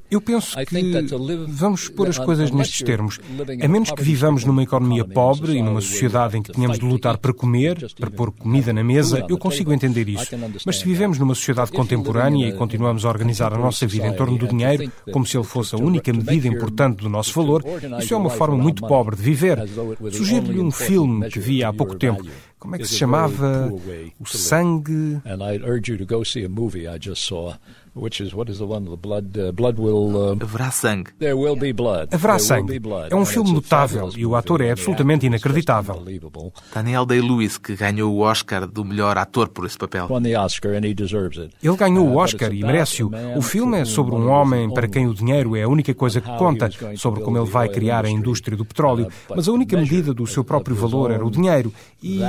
Eu 0.09 0.21
penso 0.21 0.57
que 0.65 0.75
vamos 1.47 1.89
pôr 1.89 2.09
as 2.09 2.17
coisas 2.17 2.51
nestes 2.51 2.81
termos. 2.81 3.19
A 3.61 3.67
menos 3.67 3.91
que 3.91 4.01
vivamos 4.01 4.43
numa 4.45 4.63
economia 4.63 5.05
pobre 5.05 5.53
e 5.53 5.61
numa 5.61 5.81
sociedade 5.81 6.37
em 6.37 6.41
que 6.41 6.51
tenhamos 6.51 6.79
de 6.79 6.85
lutar 6.85 7.17
para 7.17 7.33
comer, 7.33 7.77
para 7.99 8.09
pôr 8.09 8.31
comida 8.31 8.73
na 8.73 8.83
mesa, 8.83 9.25
eu 9.29 9.37
consigo 9.37 9.71
entender 9.71 10.09
isso. 10.09 10.29
Mas 10.65 10.79
se 10.79 10.85
vivemos 10.85 11.19
numa 11.19 11.35
sociedade 11.35 11.71
contemporânea 11.71 12.47
e 12.47 12.53
continuamos 12.53 13.05
a 13.05 13.09
organizar 13.09 13.53
a 13.53 13.57
nossa 13.57 13.85
vida 13.85 14.07
em 14.07 14.13
torno 14.13 14.37
do 14.37 14.47
dinheiro, 14.47 14.91
como 15.11 15.25
se 15.25 15.37
ele 15.37 15.43
fosse 15.43 15.75
a 15.75 15.77
única 15.77 16.11
medida 16.11 16.47
importante 16.47 16.97
do 16.97 17.09
nosso 17.09 17.33
valor, 17.33 17.63
isso 17.99 18.13
é 18.13 18.17
uma 18.17 18.29
forma 18.29 18.57
muito 18.57 18.85
pobre 18.87 19.15
de 19.15 19.21
viver. 19.21 19.59
Sugiro-lhe 20.11 20.59
um 20.59 20.71
filme 20.71 21.29
que 21.29 21.39
vi 21.39 21.63
há 21.63 21.71
pouco 21.71 21.95
tempo 21.95 22.23
como 22.63 22.77
é 22.77 22.79
que 22.79 22.85
se 22.85 22.95
chamava? 22.95 23.69
O 24.17 24.25
sangue. 24.25 25.21
And 25.43 25.63
I 25.63 25.67
urge 25.67 25.89
you 25.89 25.97
to 25.97 26.05
go 26.05 26.23
see 26.23 26.43
a 26.43 26.49
movie 26.49 26.87
I 26.87 26.97
just 26.97 27.23
saw 27.23 27.55
which 27.95 28.21
is 28.21 28.33
what 28.33 28.49
is 28.49 28.57
the 28.57 28.65
one 28.65 28.85
the 28.85 28.97
blood 28.97 29.37
uh, 29.37 29.51
blood 29.51 29.79
will 29.79 30.15
uh, 30.15 30.35
haverá 30.35 30.71
sangue. 30.71 31.11
There 31.19 31.35
will 31.35 31.55
be 31.55 31.71
blood. 31.73 32.09
Haverá 32.11 32.39
sangue. 32.39 32.81
É 33.09 33.15
um 33.15 33.25
filme 33.25 33.51
notável 33.51 34.09
e 34.15 34.25
o 34.25 34.35
ator 34.35 34.61
é 34.61 34.71
absolutamente 34.71 35.25
inacreditável. 35.25 36.03
Daniel 36.73 37.05
Day-Lewis 37.05 37.57
que 37.57 37.75
ganhou 37.75 38.13
o 38.13 38.19
Oscar 38.19 38.67
do 38.67 38.83
melhor 38.83 39.17
ator 39.17 39.49
por 39.49 39.65
esse 39.65 39.77
papel. 39.77 40.07
Ele 41.61 41.77
ganhou 41.77 42.07
o 42.07 42.13
uh, 42.13 42.17
Oscar 42.17 42.53
e 42.53 42.63
merece-o. 42.63 43.11
O 43.35 43.41
filme 43.41 43.81
é 43.81 43.85
sobre 43.85 44.15
um 44.15 44.29
homem 44.29 44.73
para 44.73 44.87
quem 44.87 45.07
o 45.07 45.13
dinheiro 45.13 45.55
é 45.55 45.63
a 45.63 45.67
única 45.67 45.93
coisa 45.93 46.19
que 46.19 46.37
conta, 46.37 46.69
sobre 46.95 47.21
como 47.21 47.37
ele 47.37 47.49
vai 47.49 47.69
criar 47.69 48.05
a 48.05 48.09
indústria 48.09 48.57
do 48.57 48.65
petróleo, 48.65 49.05
uh, 49.05 49.35
mas 49.35 49.47
a 49.47 49.51
única 49.51 49.77
medida 49.77 50.13
do 50.13 50.25
seu 50.25 50.43
próprio 50.43 50.75
valor 50.75 51.11
era 51.11 51.25
o 51.25 51.29
dinheiro. 51.29 51.71
E 52.01 52.19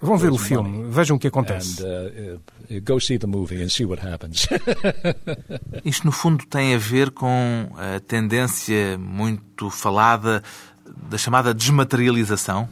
vão 0.00 0.16
ver 0.16 0.32
o 0.32 0.38
filme, 0.38 0.84
vejam 0.90 1.16
o 1.16 1.20
que 1.20 1.28
acontece. 1.28 1.82
Go 2.84 2.98
see 2.98 3.18
the 3.18 3.26
movie 3.26 3.62
and 3.62 3.68
see 3.68 3.84
what 3.84 4.04
happens. 4.04 4.48
Isto, 5.84 6.06
no 6.06 6.12
fundo, 6.12 6.46
tem 6.46 6.74
a 6.74 6.78
ver 6.78 7.10
com 7.10 7.70
a 7.76 8.00
tendência 8.00 8.98
muito 8.98 9.70
falada 9.70 10.42
da 11.08 11.18
chamada 11.18 11.52
desmaterialização? 11.52 12.68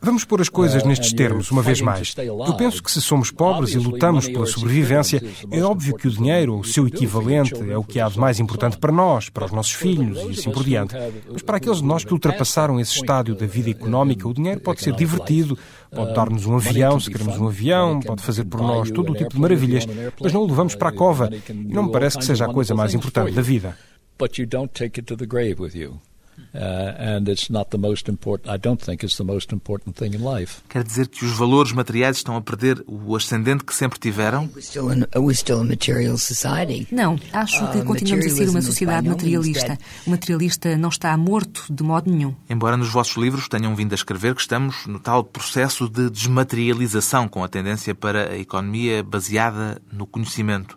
Vamos 0.00 0.24
pôr 0.24 0.40
as 0.40 0.48
coisas 0.48 0.82
uh, 0.82 0.88
nestes 0.88 1.12
termos, 1.12 1.50
uma 1.50 1.62
vez 1.62 1.80
mais. 1.80 2.14
Eu 2.18 2.54
penso 2.54 2.82
que 2.82 2.90
se 2.90 3.00
somos 3.00 3.30
pobres 3.30 3.74
e 3.74 3.78
lutamos 3.78 4.28
pela 4.28 4.46
sobrevivência, 4.46 5.22
é 5.50 5.62
óbvio 5.62 5.96
que 5.96 6.08
o 6.08 6.10
dinheiro, 6.10 6.54
ou 6.54 6.60
o 6.60 6.64
seu 6.64 6.86
equivalente, 6.86 7.54
é 7.70 7.76
o 7.76 7.84
que 7.84 8.00
há 8.00 8.08
de 8.08 8.18
mais 8.18 8.40
importante 8.40 8.78
para 8.78 8.92
nós, 8.92 9.28
para 9.28 9.44
os 9.44 9.52
nossos 9.52 9.72
filhos 9.72 10.18
e 10.18 10.30
assim 10.30 10.50
por 10.50 10.64
diante. 10.64 10.94
Mas 11.30 11.42
para 11.42 11.56
aqueles 11.58 11.78
de 11.78 11.84
nós 11.84 12.04
que 12.04 12.12
ultrapassaram 12.12 12.80
esse 12.80 12.94
estádio 12.94 13.34
da 13.34 13.46
vida 13.46 13.70
económica, 13.70 14.26
o 14.28 14.34
dinheiro 14.34 14.60
pode 14.60 14.80
ser 14.80 14.94
divertido, 14.94 15.58
pode 15.94 16.14
dar-nos 16.14 16.46
um 16.46 16.56
avião, 16.56 16.98
se 16.98 17.10
queremos 17.10 17.38
um 17.38 17.46
avião, 17.46 18.00
pode 18.00 18.22
fazer 18.22 18.44
por 18.44 18.60
nós 18.60 18.90
todo 18.90 19.12
o 19.12 19.14
tipo 19.14 19.34
de 19.34 19.40
maravilhas, 19.40 19.86
mas 20.20 20.32
não 20.32 20.42
o 20.42 20.46
levamos 20.46 20.74
para 20.74 20.88
a 20.88 20.92
cova. 20.92 21.30
E 21.48 21.72
não 21.72 21.84
me 21.84 21.92
parece 21.92 22.18
que 22.18 22.24
seja 22.24 22.46
a 22.46 22.52
coisa 22.52 22.74
mais 22.74 22.91
importante 22.96 23.32
da 23.34 23.42
vida. 23.42 23.76
But 24.18 24.38
you 24.38 24.46
don't 24.46 24.72
take 24.72 25.00
it 25.00 25.06
to 25.06 25.16
the 25.16 25.26
grave 25.26 25.58
with 25.58 25.74
you. 25.74 26.00
Uh, 26.54 27.18
and 27.18 27.28
it's 27.28 27.48
not 27.50 27.70
the 27.70 27.78
most 27.78 28.08
important. 28.10 28.50
I 28.52 28.58
don't 28.58 28.80
think 28.80 29.02
it's 29.02 29.16
the 29.16 29.24
most 29.24 29.52
important 29.52 29.96
thing 29.96 30.14
in 30.14 30.22
life. 30.22 30.60
Quer 30.68 30.84
dizer 30.84 31.08
que 31.08 31.24
os 31.24 31.32
valores 31.32 31.72
materiais 31.72 32.18
estão 32.18 32.36
a 32.36 32.42
perder 32.42 32.82
o 32.86 33.16
ascendente 33.16 33.64
que 33.64 33.74
sempre 33.74 33.98
tiveram? 33.98 34.50
Não, 36.90 37.18
acho 37.32 37.70
que 37.72 37.82
continuamos 37.82 38.26
a 38.26 38.36
ser 38.36 38.48
uma 38.48 38.60
sociedade 38.60 39.08
materialista. 39.08 39.78
O 40.06 40.10
materialista 40.10 40.76
não 40.76 40.90
está 40.90 41.16
morto 41.16 41.64
de 41.70 41.82
modo 41.82 42.10
nenhum. 42.10 42.34
Embora 42.48 42.76
nos 42.76 42.90
vossos 42.90 43.16
livros 43.16 43.48
tenham 43.48 43.74
vindo 43.74 43.92
a 43.92 43.94
escrever 43.94 44.34
que 44.34 44.40
estamos 44.42 44.86
no 44.86 44.98
tal 44.98 45.24
processo 45.24 45.88
de 45.88 46.10
desmaterialização, 46.10 47.28
com 47.28 47.42
a 47.42 47.48
tendência 47.48 47.94
para 47.94 48.30
a 48.30 48.38
economia 48.38 49.02
baseada 49.02 49.80
no 49.90 50.06
conhecimento. 50.06 50.76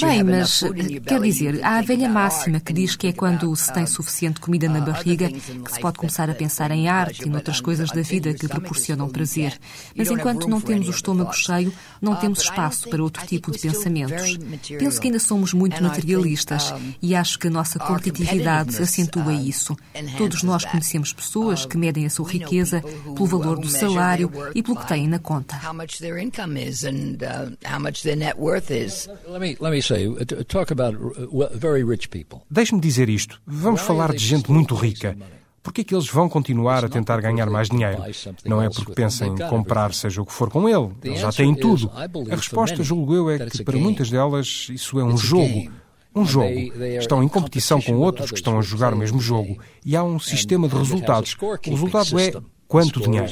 Bem, 0.00 0.24
mas 0.24 0.62
quer 1.06 1.20
dizer, 1.20 1.64
há 1.64 1.78
a 1.78 1.82
velha 1.82 2.08
máxima 2.08 2.60
que 2.60 2.72
diz 2.78 2.94
que 2.94 3.08
é 3.08 3.12
quando 3.12 3.54
se 3.56 3.72
tem 3.72 3.86
suficiente 3.86 4.38
comida 4.38 4.68
na 4.68 4.80
barriga 4.80 5.28
que 5.28 5.72
se 5.72 5.80
pode 5.80 5.98
começar 5.98 6.30
a 6.30 6.34
pensar 6.34 6.70
em 6.70 6.88
arte 6.88 7.26
e 7.26 7.28
noutras 7.28 7.60
coisas 7.60 7.90
da 7.90 8.02
vida 8.02 8.32
que 8.32 8.46
proporcionam 8.46 9.08
prazer. 9.08 9.58
Mas 9.96 10.10
enquanto 10.10 10.48
não 10.48 10.60
temos 10.60 10.86
o 10.86 10.90
estômago 10.90 11.32
cheio, 11.32 11.72
não 12.00 12.14
temos 12.14 12.40
espaço 12.40 12.88
para 12.88 13.02
outro 13.02 13.26
tipo 13.26 13.50
de 13.50 13.58
pensamentos. 13.58 14.38
Penso 14.78 15.00
que 15.00 15.08
ainda 15.08 15.18
somos 15.18 15.52
muito 15.52 15.82
materialistas 15.82 16.72
e 17.02 17.16
acho 17.16 17.38
que 17.38 17.48
a 17.48 17.50
nossa 17.50 17.80
competitividade 17.80 18.80
acentua 18.80 19.32
isso. 19.32 19.76
Todos 20.16 20.44
nós 20.44 20.64
conhecemos 20.64 21.12
pessoas 21.12 21.66
que 21.66 21.76
medem 21.76 22.06
a 22.06 22.10
sua 22.10 22.30
riqueza 22.30 22.80
pelo 22.80 23.26
valor 23.26 23.58
do 23.58 23.68
salário 23.68 24.30
e 24.54 24.62
pelo 24.62 24.78
que 24.78 24.86
têm 24.86 25.08
na 25.08 25.18
conta. 25.18 25.58
Let 32.50 32.67
Deixe-me 32.68 32.80
dizer 32.82 33.08
isto. 33.08 33.40
Vamos 33.46 33.80
falar 33.80 34.12
de 34.12 34.18
gente 34.18 34.52
muito 34.52 34.74
rica. 34.74 35.16
Por 35.62 35.72
que 35.72 35.80
é 35.80 35.84
que 35.84 35.94
eles 35.94 36.06
vão 36.06 36.28
continuar 36.28 36.84
a 36.84 36.88
tentar 36.88 37.18
ganhar 37.18 37.48
mais 37.48 37.70
dinheiro? 37.70 38.02
Não 38.44 38.60
é 38.60 38.68
porque 38.68 38.92
pensam 38.92 39.28
em 39.28 39.48
comprar 39.48 39.94
seja 39.94 40.20
o 40.20 40.26
que 40.26 40.32
for 40.34 40.50
com 40.50 40.68
ele. 40.68 40.90
Eles 41.02 41.20
já 41.20 41.32
têm 41.32 41.54
tudo. 41.54 41.90
A 42.30 42.36
resposta, 42.36 42.82
julgo 42.82 43.14
eu, 43.14 43.30
é 43.30 43.38
que 43.38 43.64
para 43.64 43.78
muitas 43.78 44.10
delas 44.10 44.66
isso 44.70 45.00
é 45.00 45.04
um 45.04 45.16
jogo. 45.16 45.70
Um 46.14 46.26
jogo. 46.26 46.52
Estão 46.98 47.22
em 47.22 47.28
competição 47.28 47.80
com 47.80 47.94
outros 47.94 48.30
que 48.30 48.36
estão 48.36 48.58
a 48.58 48.62
jogar 48.62 48.92
o 48.92 48.96
mesmo 48.98 49.18
jogo. 49.18 49.58
E 49.82 49.96
há 49.96 50.04
um 50.04 50.18
sistema 50.18 50.68
de 50.68 50.76
resultados. 50.76 51.34
O 51.40 51.70
resultado 51.70 52.18
é 52.20 52.32
quanto 52.68 53.00
dinheiro. 53.00 53.28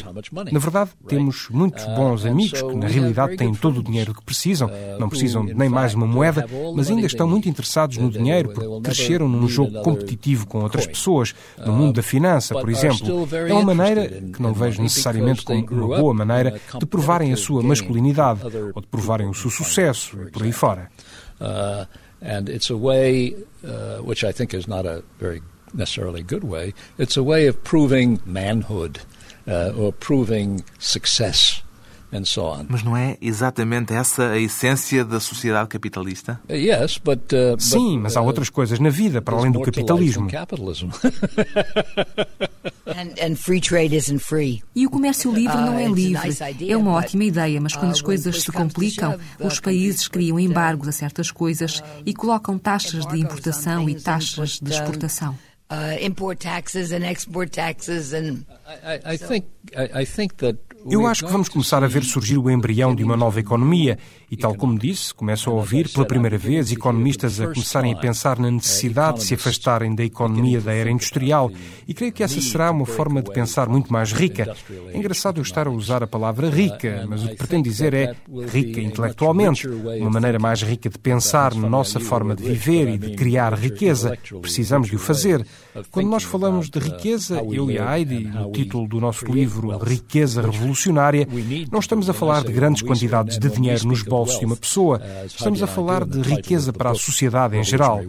Na 0.51 0.59
verdade, 0.59 0.91
temos 1.07 1.49
muitos 1.51 1.85
uh, 1.85 1.95
bons 1.95 2.25
amigos 2.25 2.63
que, 2.63 2.75
na 2.75 2.89
realidade, 2.89 3.37
têm 3.37 3.55
todo 3.55 3.81
o 3.81 3.83
dinheiro 3.83 4.15
que 4.15 4.25
precisam, 4.25 4.69
uh, 4.69 4.99
não 4.99 5.11
precisam 5.11 5.45
nem 5.45 5.69
mais 5.69 5.93
uma 5.93 6.07
moeda, 6.07 6.47
mas 6.75 6.91
ainda 6.91 7.07
estão 7.07 7.29
muito 7.29 7.47
interessados 7.47 7.99
no 7.99 8.11
dinheiro 8.11 8.49
porque 8.55 8.81
cresceram 8.83 9.29
num 9.29 9.47
jogo 9.47 9.83
competitivo 9.83 10.47
com 10.47 10.63
outras 10.63 10.87
pessoas, 10.87 11.35
no 11.65 11.73
mundo 11.73 11.97
da 11.97 12.03
finança, 12.03 12.55
por 12.55 12.71
exemplo. 12.71 13.29
É 13.47 13.53
uma 13.53 13.75
maneira, 13.75 14.09
que 14.09 14.41
não 14.41 14.55
vejo 14.55 14.81
necessariamente 14.81 15.45
como 15.45 15.85
uma 15.85 15.99
boa 15.99 16.15
maneira, 16.15 16.59
de 16.79 16.87
provarem 16.87 17.33
a 17.33 17.37
sua 17.37 17.63
masculinidade 17.63 18.41
ou 18.75 18.81
de 18.81 18.87
provarem 18.87 19.29
o 19.29 19.35
seu 19.35 19.51
sucesso 19.51 20.17
por 20.33 20.43
aí 20.43 20.53
fora. 20.53 20.91
Uh, 21.39 21.87
and 22.23 22.49
it's 22.49 22.71
a 22.71 22.77
way 22.77 23.37
uh, 23.63 24.03
which 24.03 24.25
I 24.25 24.33
think 24.33 24.57
is 24.57 24.67
not 24.67 24.87
a 24.87 25.03
very 25.21 25.43
necessarily 25.75 26.23
good 26.23 26.45
way. 26.45 26.73
It's 26.99 27.19
a 27.19 27.23
way 27.23 27.47
of 27.47 27.63
proving 27.63 28.21
manhood 28.25 29.01
uh, 29.47 29.79
or 29.79 29.93
proving 29.93 30.63
success. 30.79 31.63
And 32.13 32.25
so 32.25 32.43
on. 32.45 32.67
Mas 32.69 32.85
não 32.85 32.97
é 32.97 33.19
exatamente 33.21 33.93
essa 33.93 34.29
a 34.31 34.39
essência 34.39 35.05
da 35.05 35.19
sociedade 35.19 35.69
capitalista? 35.69 36.41
Uh, 36.49 36.53
yes, 36.53 36.99
but, 36.99 37.21
uh, 37.33 37.61
Sim, 37.61 37.99
mas 37.99 38.17
há 38.17 38.23
uh, 38.23 38.25
outras 38.25 38.49
coisas 38.49 38.79
na 38.79 38.91
vida 38.91 39.21
para 39.21 39.37
além 39.37 39.51
do 39.51 39.61
capitalismo. 39.61 40.29
E 44.75 44.87
o 44.87 44.91
comércio 44.91 45.33
livre 45.33 45.57
não 45.57 45.79
é 45.79 45.89
livre. 45.89 46.31
É 46.69 46.77
uma 46.77 46.93
ótima 46.93 47.25
ideia, 47.25 47.61
mas 47.61 47.75
quando 47.75 47.91
as 47.91 48.01
coisas 48.01 48.41
se 48.41 48.53
complicam, 48.53 49.19
os 49.41 49.59
países 49.59 50.07
criam 50.07 50.39
embargos 50.39 50.89
a 50.89 50.93
certas 50.93 51.33
coisas 51.33 51.83
e 52.05 52.15
colocam 52.15 52.57
taxas 52.57 53.05
de 53.07 53.19
importação 53.19 53.89
e 53.89 53.95
taxas 53.97 54.61
de 54.61 54.71
exportação. 54.71 55.37
Uh, 55.69 55.97
import 56.01 56.39
taxes 56.39 56.93
and 56.93 57.03
export 57.05 57.51
taxes 57.51 58.13
and 58.13 58.47
I, 58.85 59.15
I 59.15 59.17
think 59.19 59.47
I, 59.77 60.03
I 60.03 60.07
think 60.07 60.37
that 60.37 60.57
eu 60.89 61.05
acho 61.09 61.25
que 61.25 61.33
vamos 61.33 61.49
começar 61.49 61.83
a 61.83 61.89
ver 61.89 62.05
surgir 62.05 62.39
o 62.39 62.49
embrião 62.49 62.95
de 62.95 63.03
uma 63.03 63.17
nova 63.17 63.41
economia 63.41 63.99
e, 64.31 64.37
tal 64.37 64.55
como 64.55 64.79
disse, 64.79 65.15
começo 65.15 65.49
a 65.49 65.53
ouvir 65.53 65.89
pela 65.89 66.05
primeira 66.05 66.37
vez 66.37 66.73
economistas 66.73 67.41
a 67.41 67.47
começarem 67.47 67.93
a 67.93 67.97
pensar 67.97 68.39
na 68.39 68.51
necessidade 68.51 69.19
de 69.19 69.25
se 69.25 69.35
afastarem 69.35 69.95
da 69.95 70.05
economia 70.05 70.61
da 70.61 70.73
era 70.73 70.91
industrial 70.91 71.51
e 71.87 71.95
creio 71.95 72.13
que 72.13 72.23
essa 72.23 72.41
será 72.41 72.71
uma 72.71 72.87
forma 72.87 73.23
de 73.23 73.31
pensar 73.31 73.69
muito 73.69 73.93
mais 73.93 74.13
rica. 74.13 74.55
É 74.93 74.99
engraçado 74.99 75.39
eu 75.39 75.43
estar 75.43 75.69
a 75.69 75.71
usar 75.71 76.03
a 76.03 76.07
palavra 76.07 76.51
rica, 76.51 77.05
mas 77.09 77.25
o 77.25 77.29
que 77.29 77.37
pretendo 77.37 77.63
dizer 77.63 77.95
é 77.95 78.15
rica 78.53 78.81
intelectualmente, 78.81 79.69
uma 79.69 80.11
maneira 80.11 80.39
mais 80.39 80.63
rica 80.63 80.91
de 80.91 80.99
pensar 80.99 81.55
na 81.55 81.69
nossa 81.69 82.01
forma 82.01 82.35
de 82.35 82.43
viver 82.43 82.89
e 82.89 82.99
de 82.99 83.15
criar 83.15 83.55
riqueza. 83.55 84.19
Precisamos 84.41 84.89
de 84.89 84.97
o 84.97 84.99
fazer. 84.99 85.47
Quando 85.91 86.09
nós 86.09 86.25
falamos 86.25 86.69
de 86.69 86.79
riqueza, 86.79 87.41
eu 87.51 87.71
e 87.71 87.79
a 87.79 87.97
Heidi, 87.97 88.25
no 88.25 88.51
título 88.51 88.89
do 88.89 89.01
nosso 89.01 89.25
livro 89.27 89.77
Riqueza 89.79 90.43
Revolucionária, 90.43 91.29
não 91.71 91.79
estamos 91.79 92.11
a 92.11 92.13
falar 92.13 92.43
de 92.43 92.53
grandes 92.53 92.83
quantidades 92.83 93.39
de 93.39 93.49
dinheiro 93.49 93.87
nos 93.87 94.03
bolsos 94.03 94.16
de 94.25 94.45
uma 94.45 94.57
pessoa. 94.57 95.01
Estamos 95.27 95.63
a 95.63 95.67
falar 95.67 96.05
de 96.05 96.21
riqueza 96.21 96.73
para 96.73 96.91
a 96.91 96.95
sociedade 96.95 97.57
em 97.57 97.65
geral. 97.65 98.01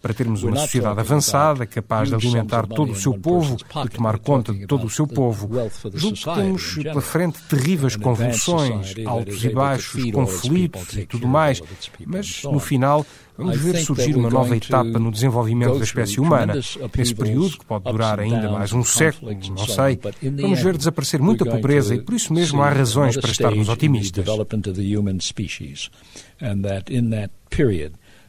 Para 0.00 0.14
termos 0.14 0.42
uma 0.42 0.56
sociedade 0.56 1.00
avançada, 1.00 1.66
capaz 1.66 2.08
de 2.08 2.14
alimentar 2.14 2.66
todo 2.66 2.92
o 2.92 2.96
seu 2.96 3.14
povo, 3.14 3.56
de 3.56 3.90
tomar 3.90 4.18
conta 4.18 4.52
de 4.52 4.66
todo 4.66 4.86
o 4.86 4.90
seu 4.90 5.06
povo. 5.06 5.50
Julgo 5.92 6.16
que 6.16 6.34
temos 6.34 6.74
pela 6.74 7.00
frente 7.00 7.42
terríveis 7.48 7.96
convulsões, 7.96 8.94
altos 9.06 9.44
e 9.44 9.48
baixos, 9.50 10.10
conflitos 10.10 10.96
e 10.96 11.06
tudo 11.06 11.26
mais. 11.26 11.60
Mas, 12.06 12.42
no 12.44 12.58
final, 12.58 13.06
Vamos 13.36 13.56
ver 13.56 13.76
surgir 13.78 14.16
uma 14.16 14.30
nova 14.30 14.56
etapa 14.56 14.98
no 14.98 15.10
desenvolvimento 15.10 15.78
da 15.78 15.84
espécie 15.84 16.20
humana. 16.20 16.54
Nesse 16.54 17.14
período, 17.14 17.58
que 17.58 17.64
pode 17.64 17.84
durar 17.84 18.20
ainda 18.20 18.50
mais 18.50 18.72
um 18.72 18.84
século, 18.84 19.32
não 19.50 19.66
sei, 19.66 19.98
vamos 20.40 20.62
ver 20.62 20.76
desaparecer 20.76 21.20
muita 21.20 21.44
pobreza 21.44 21.94
e 21.94 22.00
por 22.00 22.14
isso 22.14 22.32
mesmo 22.32 22.62
há 22.62 22.70
razões 22.70 23.16
para 23.16 23.30
estarmos 23.30 23.68
otimistas. 23.68 24.24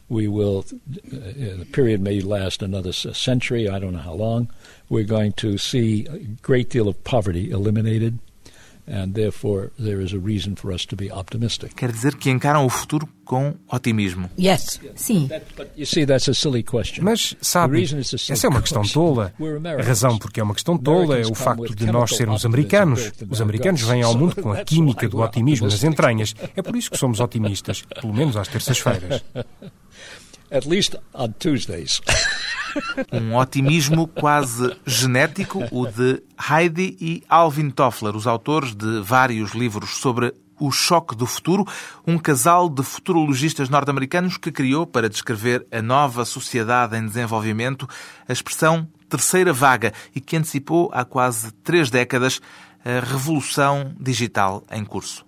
we 0.08 0.28
will, 0.28 0.60
uh, 0.60 0.64
the 1.12 1.68
period 1.72 2.02
may 2.02 2.22
last 2.22 2.62
another 2.62 2.94
century, 2.94 3.68
I 3.68 3.80
don't 3.80 3.94
know 3.94 4.00
how 4.00 4.14
long. 4.14 4.50
We're 4.90 5.04
going 5.04 5.34
to 5.34 5.58
see 5.58 6.06
a 6.08 6.20
great 6.42 6.70
deal 6.70 6.88
of 6.88 7.04
poverty 7.04 7.50
eliminated. 7.50 8.20
And 8.88 9.14
therefore, 9.14 9.72
there 9.80 10.00
is 10.04 10.14
a 10.14 10.20
reason 10.20 10.56
for 10.56 10.72
us 10.72 10.86
to 10.86 10.96
be 10.96 11.12
optimistic. 11.12 11.74
Quer 11.76 11.92
dizer 11.92 12.16
que 12.16 12.30
encaram 12.30 12.66
o 12.66 12.70
futuro 12.70 13.10
com 13.26 13.56
otimismo. 13.72 14.30
Yes. 14.40 14.80
Sim. 14.96 15.28
You 15.76 15.88
see, 15.88 16.06
that's 16.06 16.30
a 16.30 16.34
silly 16.36 16.64
question. 16.64 17.04
Mas, 17.04 17.36
sabe, 17.42 17.84
essa 17.84 18.46
é 18.46 18.50
uma 18.50 18.62
questão 18.62 18.84
tola. 18.84 19.34
A 19.80 19.82
razão 19.82 20.20
porque 20.20 20.40
é 20.40 20.44
uma 20.44 20.54
questão 20.54 20.78
tola 20.78 21.18
é 21.18 21.26
o 21.26 21.34
facto 21.34 21.76
de 21.76 21.88
nós 21.88 22.16
sermos 22.16 22.46
americanos. 22.46 23.12
Os 23.28 23.42
americanos 23.42 23.82
vêm 23.82 24.04
ao 24.04 24.16
mundo 24.16 24.36
com 24.42 24.52
a 24.52 24.64
química 24.64 25.10
do 25.10 25.20
otimismo 25.20 25.68
nas 25.68 25.84
entranhas. 25.84 26.36
É 26.56 26.62
por 26.62 26.76
isso 26.76 26.92
que 26.92 26.98
somos 26.98 27.20
otimistas, 27.20 27.84
pelo 28.00 28.14
menos 28.14 28.38
às 28.38 28.48
terças-feiras. 28.48 29.24
At 30.56 30.66
least 30.66 30.96
on 31.14 31.34
Tuesdays. 31.38 32.00
Um 33.12 33.36
otimismo 33.36 34.08
quase 34.08 34.74
genético, 34.86 35.66
o 35.70 35.86
de 35.86 36.24
Heidi 36.50 36.96
e 37.02 37.24
Alvin 37.28 37.70
Toffler, 37.70 38.16
os 38.16 38.26
autores 38.26 38.74
de 38.74 39.02
vários 39.02 39.52
livros 39.52 39.98
sobre 39.98 40.34
o 40.58 40.72
Choque 40.72 41.14
do 41.14 41.26
Futuro, 41.26 41.66
um 42.08 42.18
casal 42.18 42.70
de 42.70 42.84
futurologistas 42.84 43.68
norte-americanos 43.68 44.38
que 44.38 44.50
criou, 44.50 44.88
para 44.88 45.10
descrever 45.10 45.68
a 45.70 45.82
nova 45.82 46.24
sociedade 46.24 46.96
em 46.96 47.06
desenvolvimento, 47.06 47.86
a 48.26 48.32
expressão 48.32 48.88
terceira 49.10 49.52
vaga 49.52 49.92
e 50.16 50.22
que 50.22 50.38
antecipou 50.38 50.90
há 50.94 51.04
quase 51.04 51.52
três 51.66 51.90
décadas 51.90 52.40
a 52.86 53.06
revolução 53.06 53.94
digital 54.00 54.64
em 54.72 54.86
curso. 54.86 55.26